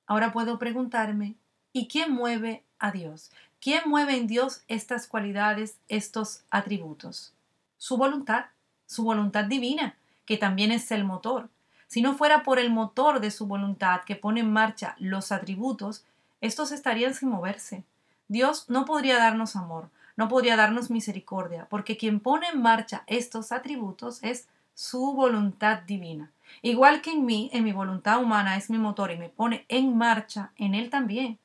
ahora 0.05 0.31
puedo 0.31 0.57
preguntarme, 0.57 1.35
¿y 1.73 1.89
quién 1.89 2.13
mueve 2.13 2.63
a 2.79 2.91
Dios? 2.91 3.31
¿Quién 3.59 3.83
mueve 3.87 4.15
en 4.15 4.27
Dios 4.27 4.61
estas 4.67 5.07
cualidades, 5.07 5.77
estos 5.87 6.43
atributos? 6.51 7.33
Su 7.77 7.97
voluntad, 7.97 8.45
su 8.85 9.03
voluntad 9.03 9.45
divina, 9.45 9.95
que 10.25 10.37
también 10.37 10.71
es 10.71 10.91
el 10.91 11.03
motor. 11.03 11.49
Si 11.87 12.01
no 12.01 12.15
fuera 12.15 12.43
por 12.43 12.59
el 12.59 12.69
motor 12.69 13.19
de 13.19 13.31
su 13.31 13.47
voluntad 13.47 14.01
que 14.05 14.15
pone 14.15 14.41
en 14.41 14.51
marcha 14.51 14.95
los 14.99 15.31
atributos, 15.31 16.03
estos 16.41 16.71
estarían 16.71 17.13
sin 17.13 17.29
moverse. 17.29 17.83
Dios 18.27 18.69
no 18.69 18.85
podría 18.85 19.17
darnos 19.17 19.55
amor, 19.55 19.89
no 20.17 20.27
podría 20.27 20.57
darnos 20.57 20.89
misericordia, 20.89 21.67
porque 21.69 21.95
quien 21.95 22.19
pone 22.19 22.47
en 22.49 22.61
marcha 22.61 23.03
estos 23.07 23.51
atributos 23.51 24.21
es 24.21 24.47
su 24.73 25.13
voluntad 25.13 25.79
divina. 25.83 26.31
Igual 26.61 27.01
que 27.01 27.11
en 27.11 27.25
mí, 27.25 27.49
en 27.53 27.63
mi 27.63 27.71
voluntad 27.71 28.21
humana 28.21 28.57
es 28.57 28.69
mi 28.69 28.77
motor 28.77 29.11
y 29.11 29.17
me 29.17 29.29
pone 29.29 29.65
en 29.69 29.97
marcha, 29.97 30.51
en 30.57 30.75
él 30.75 30.89
también. 30.89 31.39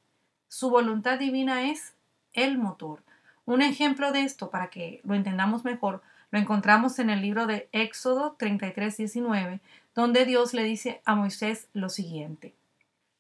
Su 0.53 0.69
voluntad 0.69 1.19
divina 1.19 1.71
es 1.71 1.95
el 2.35 2.59
motor. 2.59 3.03
Un 3.47 3.63
ejemplo 3.63 4.13
de 4.13 4.21
esto, 4.21 4.51
para 4.51 4.69
que 4.69 5.01
lo 5.03 5.15
entendamos 5.15 5.65
mejor, 5.65 6.03
lo 6.31 6.39
encontramos 6.39 6.99
en 6.99 7.09
el 7.09 7.23
libro 7.23 7.47
de 7.47 7.71
Éxodo 7.73 8.37
33, 8.39 8.95
19, 8.99 9.61
donde 9.95 10.27
Dios 10.27 10.53
le 10.53 10.65
dice 10.65 11.01
a 11.07 11.15
Moisés 11.15 11.69
lo 11.73 11.89
siguiente. 11.89 12.55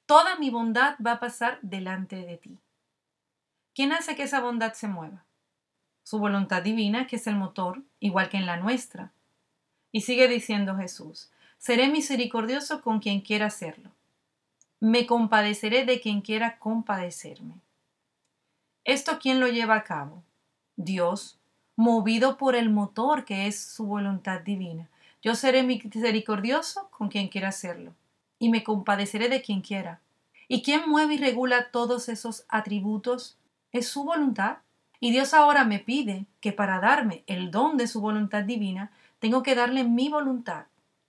Toda 0.05 0.37
mi 0.37 0.51
bondad 0.51 0.95
va 1.05 1.12
a 1.12 1.21
pasar 1.21 1.59
delante 1.62 2.16
de 2.16 2.37
ti. 2.37 2.59
¿Quién 3.75 3.92
hace 3.92 4.14
que 4.14 4.25
esa 4.25 4.40
bondad 4.40 4.75
se 4.75 4.88
mueva? 4.88 5.25
Su 6.03 6.18
voluntad 6.18 6.61
divina, 6.61 7.07
que 7.07 7.16
es 7.16 7.27
el 7.27 7.37
motor, 7.37 7.83
igual 7.99 8.29
que 8.29 8.37
en 8.37 8.45
la 8.45 8.59
nuestra. 8.59 9.11
Y 9.90 10.03
sigue 10.03 10.29
diciendo 10.29 10.77
Jesús, 10.77 11.31
seré 11.57 11.88
misericordioso 11.88 12.83
con 12.83 13.01
quien 13.01 13.23
quiera 13.23 13.47
hacerlo. 13.47 13.90
Me 14.85 15.07
compadeceré 15.07 15.85
de 15.85 16.01
quien 16.01 16.23
quiera 16.23 16.59
compadecerme. 16.59 17.55
¿Esto 18.83 19.21
quién 19.21 19.38
lo 19.38 19.47
lleva 19.47 19.77
a 19.77 19.85
cabo? 19.85 20.25
Dios, 20.75 21.38
movido 21.77 22.37
por 22.37 22.57
el 22.57 22.68
motor 22.68 23.25
que 23.25 23.47
es 23.47 23.62
su 23.62 23.87
voluntad 23.87 24.40
divina. 24.40 24.90
Yo 25.23 25.37
seré 25.37 25.62
misericordioso 25.62 26.88
con 26.90 27.11
quien 27.11 27.29
quiera 27.29 27.51
hacerlo, 27.51 27.95
y 28.40 28.49
me 28.49 28.64
compadeceré 28.64 29.29
de 29.29 29.40
quien 29.40 29.61
quiera. 29.61 30.01
¿Y 30.49 30.64
quién 30.64 30.83
mueve 30.88 31.14
y 31.14 31.18
regula 31.18 31.71
todos 31.71 32.09
esos 32.09 32.45
atributos? 32.49 33.38
Es 33.71 33.87
su 33.87 34.03
voluntad. 34.03 34.57
Y 34.99 35.12
Dios 35.12 35.33
ahora 35.33 35.64
me 35.64 35.79
pide 35.79 36.27
que 36.40 36.51
para 36.51 36.81
darme 36.81 37.23
el 37.29 37.53
don 37.53 37.77
de 37.77 37.87
su 37.87 38.01
voluntad 38.01 38.42
divina, 38.42 38.90
tengo 39.21 39.45
que 39.45 39.55
darle 39.55 39.85
mi 39.85 40.09
voluntad, 40.09 40.66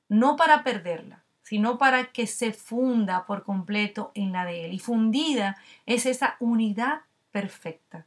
no 0.10 0.36
para 0.36 0.64
perderla, 0.64 1.23
sino 1.44 1.78
para 1.78 2.12
que 2.12 2.26
se 2.26 2.54
funda 2.54 3.26
por 3.26 3.44
completo 3.44 4.12
en 4.16 4.32
la 4.32 4.46
de 4.46 4.66
Él. 4.66 4.74
Y 4.74 4.80
fundida 4.80 5.58
es 5.86 6.06
esa 6.06 6.38
unidad 6.40 7.02
perfecta. 7.32 8.06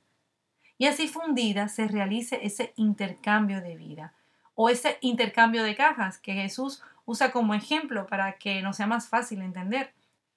Y 0.79 0.87
así 0.87 1.09
fundida 1.09 1.69
se 1.69 1.89
realice 1.89 2.41
ese 2.43 2.73
intercambio 2.77 3.61
de 3.61 3.77
vida 3.77 4.15
o 4.55 4.69
ese 4.69 4.99
intercambio 5.01 5.63
de 5.63 5.77
cajas 5.77 6.19
que 6.19 6.35
Jesús 6.35 6.83
usa 7.05 7.31
como 7.31 7.55
ejemplo 7.55 8.07
para 8.07 8.39
que 8.39 8.63
nos 8.63 8.77
sea 8.77 8.87
más 8.87 9.09
fácil 9.09 9.43
entender. 9.43 9.93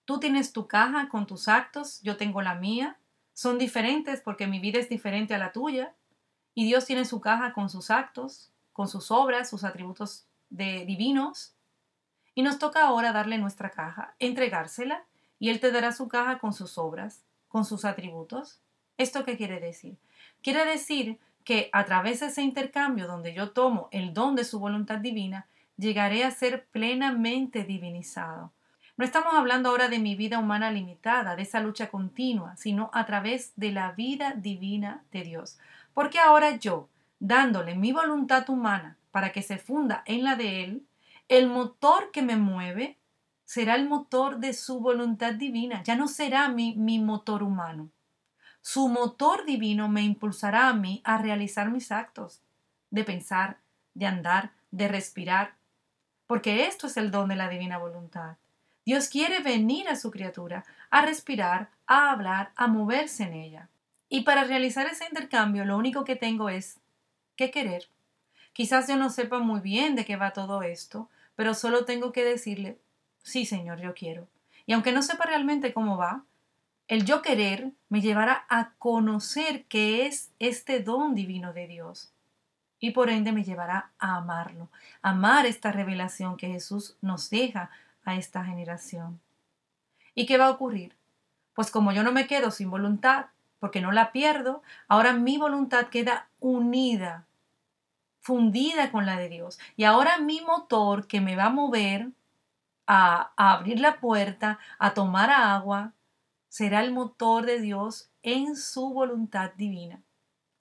Tú 0.06 0.20
tienes 0.20 0.54
tu 0.54 0.68
caja 0.68 1.10
con 1.10 1.26
tus 1.26 1.48
actos, 1.48 2.02
yo 2.04 2.18
tengo 2.18 2.42
la 2.42 2.56
mía, 2.56 2.98
son 3.34 3.58
diferentes 3.58 4.22
porque 4.22 4.48
mi 4.48 4.60
vida 4.60 4.80
es 4.80 4.90
diferente 4.90 5.34
a 5.34 5.38
la 5.38 5.52
tuya, 5.52 5.94
y 6.54 6.66
Dios 6.66 6.86
tiene 6.86 7.06
su 7.06 7.22
caja 7.22 7.54
con 7.54 7.70
sus 7.70 7.90
actos, 7.90 8.52
con 8.74 8.88
sus 8.88 9.12
obras, 9.12 9.50
sus 9.50 9.64
atributos 9.64 10.26
de 10.50 10.86
divinos. 10.86 11.54
Y 12.36 12.42
nos 12.42 12.60
toca 12.60 12.86
ahora 12.86 13.12
darle 13.12 13.38
nuestra 13.38 13.70
caja, 13.70 14.16
entregársela, 14.20 15.04
y 15.40 15.50
Él 15.50 15.60
te 15.60 15.72
dará 15.72 15.92
su 15.92 16.08
caja 16.08 16.40
con 16.40 16.54
sus 16.54 16.78
obras, 16.78 17.24
con 17.48 17.66
sus 17.66 17.86
atributos. 17.86 18.60
¿Esto 18.98 19.24
qué 19.24 19.38
quiere 19.38 19.60
decir? 19.60 19.98
Quiere 20.42 20.66
decir 20.66 21.20
que 21.44 21.70
a 21.74 21.86
través 21.86 22.20
de 22.20 22.28
ese 22.28 22.42
intercambio 22.42 23.08
donde 23.08 23.34
yo 23.34 23.52
tomo 23.52 23.90
el 23.92 24.14
don 24.14 24.36
de 24.36 24.44
su 24.44 24.60
voluntad 24.60 25.00
divina, 25.00 25.48
llegaré 25.78 26.24
a 26.24 26.32
ser 26.32 26.66
plenamente 26.68 27.64
divinizado. 27.64 28.52
No 28.98 29.06
estamos 29.06 29.34
hablando 29.34 29.70
ahora 29.70 29.88
de 29.88 29.98
mi 29.98 30.16
vida 30.16 30.40
humana 30.40 30.72
limitada, 30.72 31.38
de 31.38 31.44
esa 31.44 31.62
lucha 31.62 31.88
continua, 31.90 32.58
sino 32.58 32.90
a 32.94 33.06
través 33.06 33.54
de 33.56 33.72
la 33.72 33.94
vida 33.94 34.34
divina 34.36 35.04
de 35.14 35.24
Dios. 35.24 35.58
Porque 35.94 36.20
ahora 36.20 36.58
yo, 36.58 36.90
dándole 37.20 37.76
mi 37.76 37.94
voluntad 37.94 38.50
humana 38.50 38.98
para 39.12 39.32
que 39.32 39.42
se 39.42 39.58
funda 39.58 40.04
en 40.06 40.26
la 40.26 40.36
de 40.36 40.66
Él, 40.66 40.84
el 41.30 41.48
motor 41.48 42.12
que 42.12 42.24
me 42.24 42.36
mueve 42.36 42.98
será 43.46 43.76
el 43.76 43.88
motor 43.88 44.40
de 44.40 44.54
su 44.54 44.80
voluntad 44.80 45.34
divina, 45.36 45.84
ya 45.84 45.96
no 45.96 46.08
será 46.08 46.50
mi, 46.50 46.76
mi 46.76 47.00
motor 47.00 47.44
humano. 47.44 47.90
Su 48.62 48.90
motor 48.90 49.46
divino 49.46 49.88
me 49.88 50.02
impulsará 50.02 50.68
a 50.68 50.74
mí 50.74 51.02
a 51.04 51.18
realizar 51.20 51.70
mis 51.70 51.92
actos, 51.92 52.42
de 52.90 53.04
pensar, 53.04 53.58
de 53.94 54.08
andar, 54.08 54.52
de 54.72 54.88
respirar, 54.88 55.54
porque 56.28 56.66
esto 56.66 56.88
es 56.88 56.98
el 56.98 57.12
don 57.12 57.30
de 57.30 57.36
la 57.36 57.48
divina 57.48 57.78
voluntad. 57.78 58.38
Dios 58.86 59.08
quiere 59.08 59.40
venir 59.40 59.88
a 59.88 59.96
su 59.96 60.12
criatura, 60.12 60.66
a 60.90 61.06
respirar, 61.06 61.70
a 61.86 62.12
hablar, 62.12 62.52
a 62.56 62.68
moverse 62.68 63.24
en 63.24 63.34
ella. 63.34 63.70
Y 64.10 64.22
para 64.22 64.44
realizar 64.44 64.88
ese 64.88 65.06
intercambio 65.06 65.64
lo 65.64 65.78
único 65.78 66.04
que 66.04 66.16
tengo 66.16 66.50
es 66.50 66.80
qué 67.36 67.52
querer. 67.52 67.88
Quizás 68.54 68.88
yo 68.88 68.98
no 68.98 69.10
sepa 69.10 69.40
muy 69.40 69.60
bien 69.60 69.96
de 69.96 70.06
qué 70.06 70.16
va 70.16 70.34
todo 70.34 70.64
esto, 70.64 71.10
pero 71.40 71.54
solo 71.54 71.86
tengo 71.86 72.12
que 72.12 72.26
decirle, 72.26 72.82
sí, 73.24 73.46
Señor, 73.46 73.80
yo 73.80 73.94
quiero. 73.94 74.28
Y 74.66 74.74
aunque 74.74 74.92
no 74.92 75.02
sepa 75.02 75.24
realmente 75.24 75.72
cómo 75.72 75.96
va, 75.96 76.26
el 76.90 77.06
yo 77.06 77.22
querer 77.22 77.72
me 77.88 78.02
llevará 78.02 78.46
a 78.50 78.72
conocer 78.78 79.64
qué 79.70 80.06
es 80.06 80.34
este 80.40 80.82
don 80.82 81.16
divino 81.16 81.54
de 81.54 81.66
Dios. 81.66 82.12
Y 82.82 82.92
por 82.92 83.10
ende 83.10 83.32
me 83.32 83.46
llevará 83.46 83.92
a 84.00 84.18
amarlo, 84.18 84.68
amar 85.02 85.46
esta 85.46 85.72
revelación 85.72 86.36
que 86.36 86.48
Jesús 86.48 86.98
nos 87.00 87.30
deja 87.30 87.70
a 88.04 88.16
esta 88.16 88.44
generación. 88.44 89.22
¿Y 90.16 90.26
qué 90.26 90.38
va 90.38 90.48
a 90.48 90.52
ocurrir? 90.52 90.94
Pues 91.54 91.72
como 91.72 91.94
yo 91.94 92.04
no 92.04 92.12
me 92.12 92.28
quedo 92.28 92.52
sin 92.52 92.70
voluntad, 92.70 93.28
porque 93.62 93.80
no 93.80 93.94
la 93.94 94.12
pierdo, 94.12 94.62
ahora 94.90 95.14
mi 95.14 95.38
voluntad 95.38 95.88
queda 95.88 96.28
unida 96.42 97.29
fundida 98.22 98.92
con 98.92 99.06
la 99.06 99.18
de 99.18 99.30
Dios. 99.30 99.60
Y 99.76 99.84
ahora 99.84 100.20
mi 100.20 100.42
motor 100.42 101.08
que 101.08 101.22
me 101.22 101.36
va 101.36 101.46
a 101.46 101.50
mover 101.50 102.10
a, 102.88 103.32
abrir 103.36 103.80
la 103.80 104.00
puerta, 104.00 104.60
a 104.78 104.94
tomar 104.94 105.30
agua, 105.30 105.94
será 106.48 106.82
el 106.82 106.92
motor 106.92 107.46
de 107.46 107.60
Dios 107.60 108.10
en 108.24 108.56
su 108.56 108.94
voluntad 108.94 109.52
divina. 109.56 110.02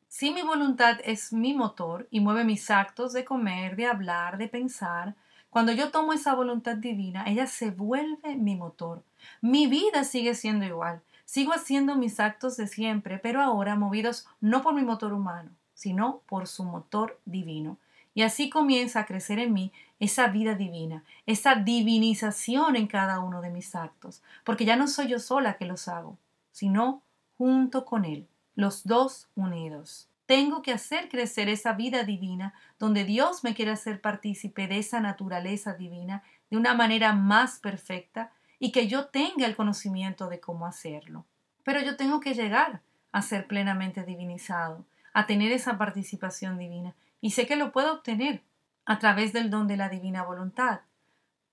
Si 0.09 0.31
mi 0.31 0.43
voluntad 0.43 0.99
es 1.05 1.33
mi 1.33 1.55
motor 1.55 2.09
y 2.11 2.21
mueve 2.21 2.45
mis 2.45 2.71
actos 2.71 3.13
de 3.13 3.25
comer, 3.25 3.77
de 3.77 3.87
hablar, 3.87 4.39
de 4.39 4.49
pensar, 4.49 5.15
cuando 5.51 5.73
yo 5.73 5.91
tomo 5.91 6.13
esa 6.13 6.35
voluntad 6.35 6.77
divina, 6.77 7.25
ella 7.27 7.47
se 7.47 7.71
vuelve 7.71 8.37
mi 8.37 8.55
motor. 8.57 9.03
Mi 9.41 9.67
vida 9.67 10.05
sigue 10.05 10.35
siendo 10.35 10.67
igual. 10.67 11.03
Sigo 11.25 11.53
haciendo 11.53 11.95
mis 11.95 12.21
actos 12.21 12.57
de 12.57 12.67
siempre, 12.67 13.19
pero 13.19 13.43
ahora 13.43 13.77
movidos 13.77 14.27
no 14.41 14.63
por 14.63 14.75
mi 14.75 14.83
motor 14.83 15.13
humano, 15.13 15.51
sino 15.79 16.23
por 16.27 16.49
su 16.49 16.65
motor 16.65 17.21
divino. 17.25 17.79
Y 18.13 18.23
así 18.23 18.51
comienza 18.51 18.99
a 18.99 19.07
crecer 19.07 19.39
en 19.39 19.53
mí 19.53 19.73
esa 20.01 20.27
vida 20.27 20.57
divina, 20.57 21.05
esa 21.25 21.55
divinización 21.55 22.75
en 22.75 22.89
cada 22.89 23.21
uno 23.21 23.41
de 23.43 23.51
mis 23.51 23.77
actos, 23.77 24.21
porque 24.43 24.65
ya 24.65 24.75
no 24.75 24.89
soy 24.89 25.07
yo 25.07 25.21
sola 25.21 25.57
que 25.57 25.67
los 25.67 25.87
hago, 25.87 26.19
sino 26.51 27.03
junto 27.37 27.85
con 27.85 28.05
Él, 28.05 28.27
los 28.57 28.89
dos 28.89 29.29
unidos. 29.37 30.09
Tengo 30.27 30.63
que 30.63 30.73
hacer 30.73 31.09
crecer 31.09 31.49
esa 31.49 31.75
vida 31.75 32.03
divina 32.03 32.55
donde 32.81 33.05
Dios 33.05 33.45
me 33.45 33.55
quiere 33.55 33.71
hacer 33.71 34.01
partícipe 34.01 34.67
de 34.67 34.79
esa 34.79 34.99
naturaleza 34.99 35.75
divina 35.75 36.25
de 36.51 36.57
una 36.57 36.75
manera 36.75 37.13
más 37.13 37.61
perfecta 37.61 38.33
y 38.59 38.73
que 38.73 38.89
yo 38.89 39.07
tenga 39.07 39.47
el 39.47 39.55
conocimiento 39.55 40.29
de 40.29 40.41
cómo 40.41 40.67
hacerlo. 40.67 41.25
Pero 41.63 41.81
yo 41.83 41.97
tengo 41.97 42.19
que 42.19 42.35
llegar 42.35 42.81
a 43.13 43.23
ser 43.23 43.47
plenamente 43.47 44.03
divinizado 44.03 44.85
a 45.13 45.27
tener 45.27 45.53
esa 45.53 45.79
participación 45.79 46.59
divina. 46.59 46.95
Y 47.21 47.31
sé 47.31 47.47
que 47.47 47.57
lo 47.57 47.73
puedo 47.73 47.93
obtener 47.93 48.43
a 48.85 48.99
través 48.99 49.33
del 49.33 49.51
don 49.51 49.67
de 49.69 49.77
la 49.77 49.89
divina 49.89 50.23
voluntad. 50.23 50.81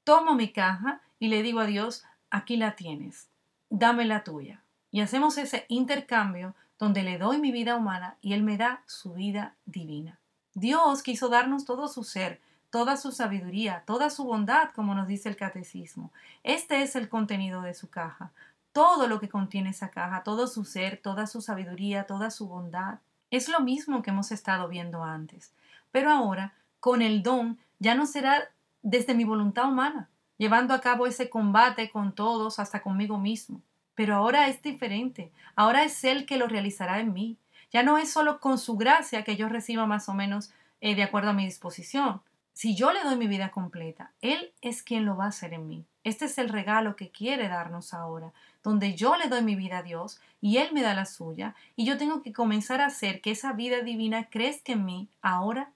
Tomo 0.03 0.35
mi 0.35 0.51
caja 0.51 1.01
y 1.19 1.27
le 1.27 1.43
digo 1.43 1.59
a 1.59 1.65
Dios, 1.65 2.03
aquí 2.29 2.57
la 2.57 2.75
tienes, 2.75 3.29
dame 3.69 4.05
la 4.05 4.23
tuya. 4.23 4.61
Y 4.91 5.01
hacemos 5.01 5.37
ese 5.37 5.65
intercambio 5.67 6.55
donde 6.79 7.03
le 7.03 7.17
doy 7.17 7.39
mi 7.39 7.51
vida 7.51 7.75
humana 7.75 8.17
y 8.21 8.33
Él 8.33 8.43
me 8.43 8.57
da 8.57 8.81
su 8.85 9.13
vida 9.13 9.55
divina. 9.65 10.19
Dios 10.53 11.03
quiso 11.03 11.27
darnos 11.27 11.65
todo 11.65 11.87
su 11.87 12.03
ser, 12.03 12.39
toda 12.69 12.97
su 12.97 13.11
sabiduría, 13.11 13.83
toda 13.85 14.09
su 14.09 14.23
bondad, 14.25 14.71
como 14.73 14.95
nos 14.95 15.07
dice 15.07 15.27
el 15.29 15.35
catecismo. 15.35 16.11
Este 16.43 16.81
es 16.81 16.95
el 16.95 17.09
contenido 17.09 17.61
de 17.61 17.73
su 17.73 17.89
caja. 17.89 18.31
todo 18.71 19.07
lo 19.07 19.21
que 19.21 19.29
contiene 19.29 19.69
esa 19.69 19.89
caja, 19.89 20.23
todo 20.23 20.47
su 20.47 20.65
ser, 20.65 20.99
toda 21.01 21.27
su 21.27 21.39
sabiduría, 21.39 22.05
toda 22.07 22.29
su 22.29 22.49
bondad. 22.49 22.99
Es 23.31 23.49
lo 23.49 23.59
mismo 23.59 24.01
que 24.01 24.11
hemos 24.11 24.31
estado 24.31 24.67
viendo 24.67 25.03
antes, 25.03 25.53
pero 25.91 26.11
ahora, 26.11 26.53
con 26.79 27.01
el 27.01 27.23
don, 27.23 27.57
ya 27.79 27.95
no 27.95 28.05
será 28.05 28.49
desde 28.81 29.15
mi 29.15 29.23
voluntad 29.23 29.67
humana, 29.69 30.09
llevando 30.37 30.73
a 30.73 30.81
cabo 30.81 31.07
ese 31.07 31.29
combate 31.29 31.89
con 31.89 32.13
todos, 32.13 32.59
hasta 32.59 32.81
conmigo 32.81 33.17
mismo. 33.17 33.61
Pero 33.95 34.15
ahora 34.15 34.47
es 34.47 34.61
diferente, 34.61 35.31
ahora 35.55 35.83
es 35.83 36.03
Él 36.03 36.25
que 36.25 36.37
lo 36.37 36.47
realizará 36.47 36.99
en 36.99 37.13
mí. 37.13 37.37
Ya 37.71 37.81
no 37.81 37.97
es 37.97 38.11
solo 38.11 38.39
con 38.39 38.57
su 38.57 38.77
gracia 38.77 39.23
que 39.23 39.35
yo 39.35 39.49
reciba 39.49 39.85
más 39.85 40.07
o 40.09 40.13
menos 40.13 40.51
eh, 40.81 40.95
de 40.95 41.03
acuerdo 41.03 41.31
a 41.31 41.33
mi 41.33 41.45
disposición. 41.45 42.21
Si 42.53 42.75
yo 42.75 42.93
le 42.93 43.03
doy 43.03 43.15
mi 43.15 43.27
vida 43.27 43.51
completa, 43.51 44.11
Él 44.21 44.53
es 44.61 44.83
quien 44.83 45.05
lo 45.05 45.17
va 45.17 45.25
a 45.25 45.29
hacer 45.29 45.53
en 45.53 45.67
mí. 45.67 45.85
Este 46.05 46.25
es 46.25 46.37
el 46.37 46.49
regalo 46.49 46.95
que 46.95 47.09
quiere 47.09 47.49
darnos 47.49 47.91
ahora, 47.91 48.31
donde 48.63 48.93
yo 48.93 49.15
le 49.15 49.27
doy 49.27 49.41
mi 49.41 49.55
vida 49.55 49.79
a 49.79 49.83
Dios 49.83 50.21
y 50.39 50.57
Él 50.57 50.69
me 50.71 50.83
da 50.83 50.93
la 50.93 51.05
suya, 51.05 51.55
y 51.75 51.83
yo 51.83 51.97
tengo 51.97 52.21
que 52.21 52.31
comenzar 52.31 52.79
a 52.79 52.85
hacer 52.85 53.21
que 53.21 53.31
esa 53.31 53.53
vida 53.53 53.81
divina 53.81 54.29
crezca 54.29 54.73
en 54.73 54.85
mí 54.85 55.09
ahora 55.23 55.71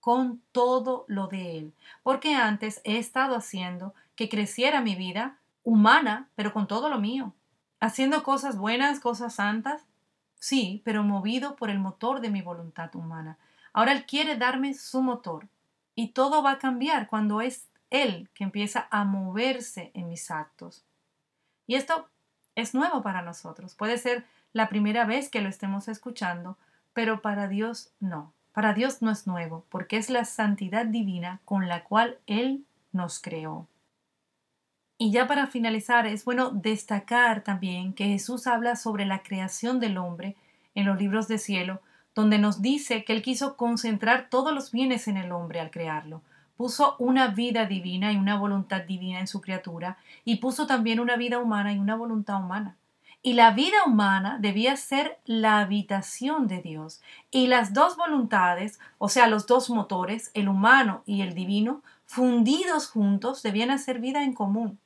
con 0.00 0.40
todo 0.50 1.04
lo 1.08 1.26
de 1.26 1.58
Él, 1.58 1.74
porque 2.02 2.34
antes 2.34 2.80
he 2.84 2.96
estado 2.96 3.36
haciendo 3.36 3.92
que 4.14 4.30
creciera 4.30 4.80
mi 4.80 4.94
vida 4.94 5.36
humana, 5.62 6.30
pero 6.36 6.54
con 6.54 6.66
todo 6.66 6.88
lo 6.88 6.98
mío, 6.98 7.34
haciendo 7.78 8.22
cosas 8.22 8.56
buenas, 8.56 8.98
cosas 8.98 9.34
santas, 9.34 9.82
sí, 10.40 10.80
pero 10.86 11.02
movido 11.02 11.54
por 11.54 11.68
el 11.68 11.80
motor 11.80 12.22
de 12.22 12.30
mi 12.30 12.40
voluntad 12.40 12.96
humana. 12.96 13.36
Ahora 13.74 13.92
Él 13.92 14.06
quiere 14.06 14.38
darme 14.38 14.72
su 14.72 15.02
motor 15.02 15.48
y 15.94 16.12
todo 16.12 16.42
va 16.42 16.52
a 16.52 16.58
cambiar 16.58 17.08
cuando 17.08 17.42
es 17.42 17.68
Él 17.90 18.30
que 18.34 18.44
empieza 18.44 18.88
a 18.90 19.04
moverse 19.04 19.90
en 19.94 20.08
mis 20.08 20.30
actos. 20.30 20.84
Y 21.66 21.74
esto 21.74 22.08
es 22.54 22.74
nuevo 22.74 23.02
para 23.02 23.22
nosotros. 23.22 23.74
Puede 23.74 23.98
ser 23.98 24.24
la 24.52 24.68
primera 24.68 25.04
vez 25.04 25.28
que 25.28 25.40
lo 25.40 25.48
estemos 25.48 25.88
escuchando, 25.88 26.56
pero 26.92 27.20
para 27.20 27.48
Dios 27.48 27.92
no. 28.00 28.32
Para 28.52 28.72
Dios 28.72 29.02
no 29.02 29.10
es 29.10 29.26
nuevo, 29.26 29.66
porque 29.68 29.98
es 29.98 30.08
la 30.08 30.24
santidad 30.24 30.86
divina 30.86 31.40
con 31.44 31.68
la 31.68 31.84
cual 31.84 32.18
Él 32.26 32.64
nos 32.92 33.20
creó. 33.20 33.68
Y 34.98 35.12
ya 35.12 35.26
para 35.26 35.46
finalizar, 35.46 36.06
es 36.06 36.24
bueno 36.24 36.50
destacar 36.50 37.44
también 37.44 37.92
que 37.92 38.06
Jesús 38.06 38.46
habla 38.46 38.76
sobre 38.76 39.04
la 39.04 39.22
creación 39.22 39.78
del 39.78 39.98
hombre 39.98 40.36
en 40.74 40.86
los 40.86 40.98
libros 40.98 41.28
de 41.28 41.36
cielo, 41.36 41.82
donde 42.14 42.38
nos 42.38 42.62
dice 42.62 43.04
que 43.04 43.12
Él 43.12 43.20
quiso 43.20 43.58
concentrar 43.58 44.30
todos 44.30 44.54
los 44.54 44.72
bienes 44.72 45.06
en 45.06 45.18
el 45.18 45.32
hombre 45.32 45.60
al 45.60 45.70
crearlo. 45.70 46.22
Puso 46.56 46.96
una 46.98 47.28
vida 47.28 47.66
divina 47.66 48.12
y 48.12 48.16
una 48.16 48.38
voluntad 48.38 48.82
divina 48.82 49.20
en 49.20 49.26
su 49.26 49.40
criatura, 49.40 49.98
y 50.24 50.36
puso 50.36 50.66
también 50.66 51.00
una 51.00 51.16
vida 51.16 51.38
humana 51.38 51.72
y 51.72 51.78
una 51.78 51.96
voluntad 51.96 52.42
humana. 52.42 52.76
Y 53.26 53.32
la 53.32 53.50
vida 53.50 53.78
humana 53.84 54.38
debía 54.40 54.76
ser 54.76 55.18
la 55.24 55.58
habitación 55.58 56.46
de 56.46 56.62
Dios. 56.62 57.02
Y 57.32 57.48
las 57.48 57.74
dos 57.74 57.96
voluntades, 57.96 58.78
o 58.98 59.08
sea, 59.08 59.26
los 59.26 59.48
dos 59.48 59.68
motores, 59.68 60.30
el 60.34 60.48
humano 60.48 61.02
y 61.06 61.22
el 61.22 61.34
divino, 61.34 61.82
fundidos 62.04 62.88
juntos, 62.88 63.42
debían 63.42 63.72
hacer 63.72 63.98
vida 63.98 64.22
en 64.22 64.32
común. 64.32 64.78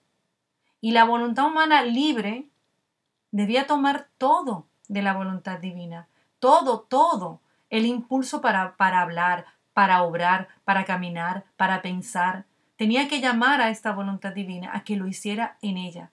Y 0.80 0.92
la 0.92 1.04
voluntad 1.04 1.48
humana 1.48 1.82
libre 1.82 2.48
debía 3.30 3.66
tomar 3.66 4.08
todo 4.16 4.64
de 4.88 5.02
la 5.02 5.12
voluntad 5.12 5.58
divina. 5.58 6.08
Todo, 6.38 6.80
todo. 6.80 7.40
El 7.68 7.84
impulso 7.84 8.40
para, 8.40 8.74
para 8.76 9.02
hablar, 9.02 9.44
para 9.80 10.02
obrar, 10.02 10.48
para 10.66 10.84
caminar, 10.84 11.46
para 11.56 11.80
pensar. 11.80 12.44
Tenía 12.76 13.08
que 13.08 13.22
llamar 13.22 13.62
a 13.62 13.70
esta 13.70 13.92
voluntad 13.92 14.34
divina 14.34 14.72
a 14.74 14.84
que 14.84 14.94
lo 14.94 15.06
hiciera 15.06 15.56
en 15.62 15.78
ella. 15.78 16.10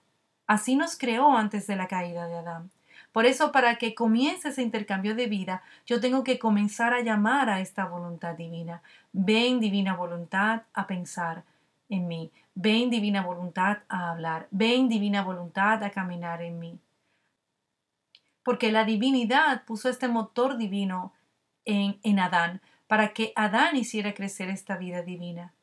Así 0.48 0.78
nos 0.78 0.98
creó 0.98 1.36
antes 1.36 1.68
de 1.68 1.76
la 1.76 1.90
caída 1.90 2.28
de 2.28 2.38
Adán. 2.38 2.72
Por 3.12 3.26
eso, 3.26 3.52
para 3.52 3.76
que 3.76 3.94
comience 3.94 4.48
ese 4.48 4.62
intercambio 4.62 5.16
de 5.16 5.28
vida, 5.28 5.64
yo 5.86 6.00
tengo 6.00 6.24
que 6.24 6.40
comenzar 6.40 6.94
a 6.94 7.02
llamar 7.02 7.50
a 7.50 7.60
esta 7.60 7.84
voluntad 7.84 8.36
divina. 8.36 8.82
Ven, 9.12 9.60
divina 9.60 9.98
voluntad, 9.98 10.62
a 10.74 10.88
pensar 10.88 11.44
en 11.90 12.08
mí. 12.08 12.32
Ven, 12.56 12.90
divina 12.90 13.22
voluntad, 13.22 13.80
a 13.90 14.12
hablar. 14.12 14.48
Ven, 14.50 14.88
divina 14.88 15.24
voluntad, 15.24 15.84
a 15.84 15.90
caminar 15.90 16.42
en 16.42 16.58
mí. 16.58 16.80
Porque 18.44 18.72
la 18.72 18.86
divinidad 18.86 19.66
puso 19.66 19.90
este 19.90 20.08
motor 20.08 20.56
divino 20.56 21.12
en, 21.66 22.00
en 22.04 22.20
Adán, 22.20 22.62
para 22.88 23.14
que 23.14 23.34
Adán 23.36 23.76
hiciera 23.76 24.14
crecer 24.14 24.50
esta 24.50 24.78
vida 24.78 25.02
divina. 25.02 25.54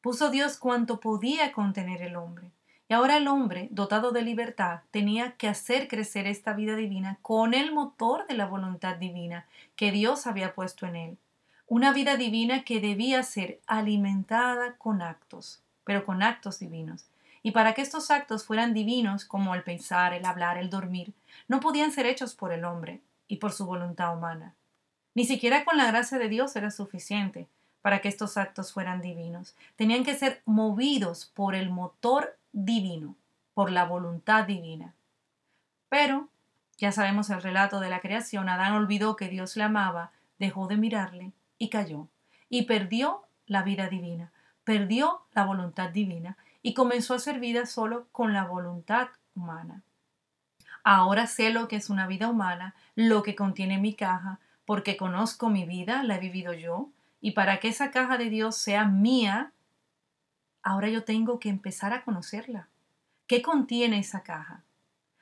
Puso 0.00 0.30
Dios 0.30 0.56
cuanto 0.56 1.00
podía 1.00 1.52
contener 1.52 2.02
el 2.02 2.16
hombre. 2.16 2.52
Y 2.88 2.94
ahora 2.94 3.18
el 3.18 3.28
hombre, 3.28 3.68
dotado 3.70 4.12
de 4.12 4.22
libertad, 4.22 4.80
tenía 4.90 5.32
que 5.32 5.48
hacer 5.48 5.88
crecer 5.88 6.26
esta 6.26 6.54
vida 6.54 6.74
divina 6.74 7.18
con 7.20 7.52
el 7.52 7.72
motor 7.72 8.26
de 8.26 8.34
la 8.34 8.46
voluntad 8.46 8.96
divina 8.96 9.46
que 9.76 9.92
Dios 9.92 10.26
había 10.26 10.54
puesto 10.54 10.86
en 10.86 10.96
él. 10.96 11.18
Una 11.66 11.92
vida 11.92 12.16
divina 12.16 12.64
que 12.64 12.80
debía 12.80 13.22
ser 13.24 13.60
alimentada 13.66 14.76
con 14.78 15.02
actos, 15.02 15.60
pero 15.84 16.06
con 16.06 16.22
actos 16.22 16.60
divinos. 16.60 17.04
Y 17.42 17.50
para 17.50 17.74
que 17.74 17.82
estos 17.82 18.10
actos 18.10 18.46
fueran 18.46 18.72
divinos, 18.72 19.26
como 19.26 19.54
el 19.54 19.62
pensar, 19.64 20.14
el 20.14 20.24
hablar, 20.24 20.56
el 20.56 20.70
dormir, 20.70 21.12
no 21.46 21.60
podían 21.60 21.92
ser 21.92 22.06
hechos 22.06 22.34
por 22.34 22.52
el 22.52 22.64
hombre 22.64 23.02
y 23.26 23.36
por 23.36 23.52
su 23.52 23.66
voluntad 23.66 24.16
humana. 24.16 24.54
Ni 25.18 25.24
siquiera 25.24 25.64
con 25.64 25.76
la 25.76 25.88
gracia 25.88 26.16
de 26.16 26.28
Dios 26.28 26.54
era 26.54 26.70
suficiente 26.70 27.48
para 27.82 28.00
que 28.00 28.06
estos 28.06 28.36
actos 28.36 28.72
fueran 28.72 29.00
divinos. 29.00 29.56
Tenían 29.74 30.04
que 30.04 30.14
ser 30.14 30.42
movidos 30.44 31.26
por 31.34 31.56
el 31.56 31.70
motor 31.70 32.38
divino, 32.52 33.16
por 33.52 33.72
la 33.72 33.82
voluntad 33.82 34.44
divina. 34.44 34.94
Pero, 35.88 36.28
ya 36.76 36.92
sabemos 36.92 37.30
el 37.30 37.42
relato 37.42 37.80
de 37.80 37.90
la 37.90 37.98
creación, 37.98 38.48
Adán 38.48 38.74
olvidó 38.74 39.16
que 39.16 39.28
Dios 39.28 39.56
le 39.56 39.64
amaba, 39.64 40.12
dejó 40.38 40.68
de 40.68 40.76
mirarle 40.76 41.32
y 41.58 41.68
cayó, 41.68 42.06
y 42.48 42.66
perdió 42.66 43.24
la 43.46 43.64
vida 43.64 43.88
divina, 43.88 44.30
perdió 44.62 45.22
la 45.32 45.44
voluntad 45.44 45.90
divina 45.90 46.36
y 46.62 46.74
comenzó 46.74 47.14
a 47.14 47.16
hacer 47.16 47.40
vida 47.40 47.66
solo 47.66 48.06
con 48.12 48.32
la 48.32 48.44
voluntad 48.44 49.08
humana. 49.34 49.82
Ahora 50.84 51.26
sé 51.26 51.50
lo 51.50 51.66
que 51.66 51.74
es 51.74 51.90
una 51.90 52.06
vida 52.06 52.28
humana, 52.28 52.76
lo 52.94 53.24
que 53.24 53.34
contiene 53.34 53.78
mi 53.78 53.94
caja, 53.94 54.38
porque 54.68 54.98
conozco 54.98 55.48
mi 55.48 55.64
vida, 55.64 56.02
la 56.02 56.16
he 56.16 56.20
vivido 56.20 56.52
yo, 56.52 56.90
y 57.22 57.30
para 57.30 57.58
que 57.58 57.68
esa 57.68 57.90
caja 57.90 58.18
de 58.18 58.28
Dios 58.28 58.54
sea 58.54 58.84
mía, 58.84 59.54
ahora 60.62 60.90
yo 60.90 61.04
tengo 61.04 61.40
que 61.40 61.48
empezar 61.48 61.94
a 61.94 62.04
conocerla. 62.04 62.68
¿Qué 63.26 63.40
contiene 63.40 63.98
esa 63.98 64.22
caja? 64.22 64.64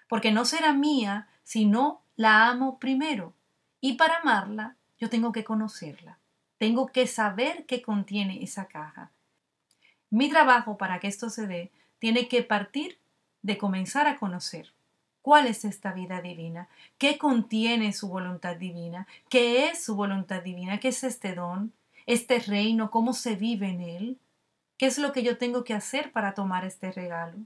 Porque 0.08 0.32
no 0.32 0.46
será 0.46 0.72
mía 0.72 1.28
si 1.44 1.64
no 1.64 2.02
la 2.16 2.48
amo 2.48 2.80
primero. 2.80 3.34
Y 3.80 3.92
para 3.92 4.16
amarla, 4.16 4.74
yo 4.98 5.10
tengo 5.10 5.30
que 5.30 5.44
conocerla. 5.44 6.18
Tengo 6.58 6.88
que 6.88 7.06
saber 7.06 7.66
qué 7.66 7.82
contiene 7.82 8.42
esa 8.42 8.66
caja. 8.66 9.12
Mi 10.10 10.28
trabajo 10.28 10.76
para 10.76 10.98
que 10.98 11.06
esto 11.06 11.30
se 11.30 11.46
dé 11.46 11.70
tiene 12.00 12.26
que 12.26 12.42
partir 12.42 12.98
de 13.42 13.58
comenzar 13.58 14.08
a 14.08 14.16
conocer. 14.16 14.72
¿Cuál 15.26 15.48
es 15.48 15.64
esta 15.64 15.92
vida 15.92 16.22
divina? 16.22 16.68
¿Qué 16.98 17.18
contiene 17.18 17.92
su 17.92 18.08
voluntad 18.08 18.54
divina? 18.54 19.08
¿Qué 19.28 19.66
es 19.66 19.82
su 19.82 19.96
voluntad 19.96 20.40
divina? 20.40 20.78
¿Qué 20.78 20.86
es 20.86 21.02
este 21.02 21.34
don? 21.34 21.72
¿Este 22.06 22.38
reino? 22.38 22.92
¿Cómo 22.92 23.12
se 23.12 23.34
vive 23.34 23.70
en 23.70 23.80
él? 23.80 24.18
¿Qué 24.78 24.86
es 24.86 24.98
lo 24.98 25.12
que 25.12 25.24
yo 25.24 25.36
tengo 25.36 25.64
que 25.64 25.74
hacer 25.74 26.12
para 26.12 26.34
tomar 26.34 26.64
este 26.64 26.92
regalo? 26.92 27.38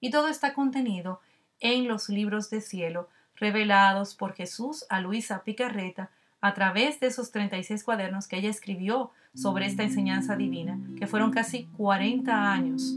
Y 0.00 0.10
todo 0.10 0.26
está 0.26 0.52
contenido 0.52 1.20
en 1.60 1.86
los 1.86 2.08
libros 2.08 2.50
de 2.50 2.60
cielo 2.60 3.08
revelados 3.36 4.16
por 4.16 4.34
Jesús 4.34 4.84
a 4.88 5.00
Luisa 5.00 5.44
Picarreta 5.44 6.10
a 6.40 6.54
través 6.54 6.98
de 6.98 7.06
esos 7.06 7.30
36 7.30 7.84
cuadernos 7.84 8.26
que 8.26 8.38
ella 8.38 8.50
escribió 8.50 9.12
sobre 9.32 9.66
esta 9.66 9.84
enseñanza 9.84 10.34
divina, 10.34 10.76
que 10.98 11.06
fueron 11.06 11.30
casi 11.30 11.66
40 11.76 12.52
años. 12.52 12.96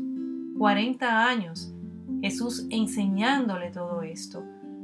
40 0.57 1.27
años 1.27 1.75
Jesús 2.21 2.67
enseñándole 2.69 3.71
todo 3.71 4.01
esto. 4.01 4.43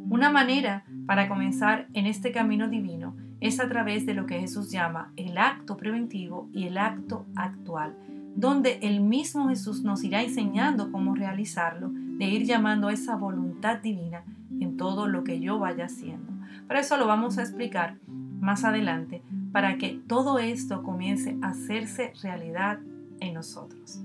Una 0.10 0.30
manera 0.30 0.86
para 1.06 1.28
comenzar 1.28 1.88
en 1.94 2.06
este 2.06 2.32
camino 2.32 2.70
divino 2.70 3.16
es 3.42 3.60
a 3.60 3.68
través 3.68 4.06
de 4.06 4.14
lo 4.14 4.26
que 4.26 4.40
Jesús 4.40 4.72
llama 4.72 5.12
el 5.16 5.38
acto 5.38 5.78
preventivo 5.78 6.50
y 6.54 6.68
el 6.68 6.78
acto 6.78 7.26
actual 7.36 7.96
donde 8.36 8.80
el 8.82 9.00
mismo 9.00 9.48
Jesús 9.48 9.84
nos 9.84 10.04
irá 10.04 10.22
enseñando 10.22 10.92
cómo 10.92 11.16
realizarlo, 11.16 11.90
de 11.90 12.26
ir 12.26 12.44
llamando 12.44 12.90
a 12.90 12.94
esa 12.94 13.16
voluntad 13.16 13.78
divina 13.78 14.24
en 14.60 14.78
todo 14.78 15.08
lo 15.08 15.24
que 15.24 15.40
yo 15.40 15.58
vaya 15.58 15.86
haciendo. 15.86 16.34
Pero 16.68 16.80
eso 16.80 16.98
lo 16.98 17.08
vamos 17.08 17.38
a 17.38 17.42
explicar 17.42 17.98
más 18.40 18.66
adelante 18.66 19.24
para 19.54 19.78
que 19.78 20.02
todo 20.08 20.40
esto 20.40 20.84
comience 20.84 21.38
a 21.42 21.50
hacerse 21.50 22.12
realidad 22.22 22.80
en 23.22 23.34
nosotros. 23.34 24.05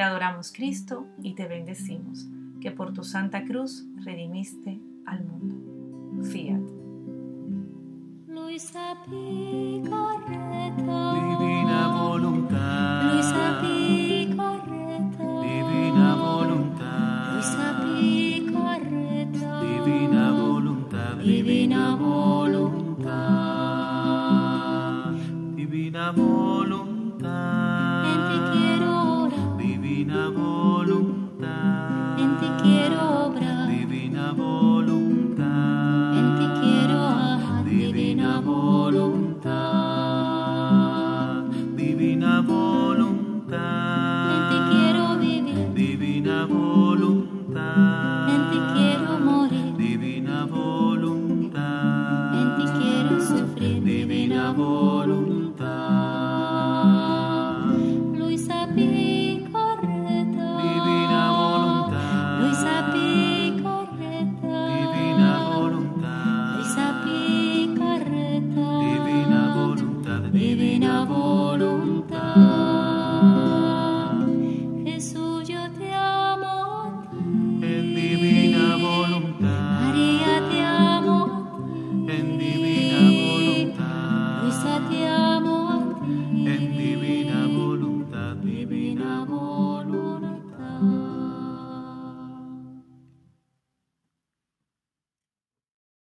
Te 0.00 0.04
adoramos 0.04 0.50
Cristo 0.50 1.08
y 1.22 1.34
te 1.34 1.46
bendecimos, 1.46 2.26
que 2.62 2.70
por 2.70 2.94
tu 2.94 3.04
Santa 3.04 3.44
Cruz 3.44 3.84
redimiste 4.02 4.80
al 5.04 5.26
mundo. 5.26 6.24
Fiat. 6.24 6.62
Luisa 8.26 8.96
Picorreta, 9.04 9.92
divina 11.12 11.88
voluntad. 12.02 13.12
Luisa 13.12 13.60
Picorreta, 13.60 15.42
divina 15.42 16.14
voluntad. 16.14 17.34
Luisa 17.34 17.84
Picorreta, 17.84 19.60
divina 19.60 20.32
voluntad. 20.32 21.16
Divina 21.18 21.94
voluntad. 21.94 23.10
Divina 25.12 25.12
voluntad. 25.12 25.56
Divina 25.56 26.12
voluntad. 26.12 26.49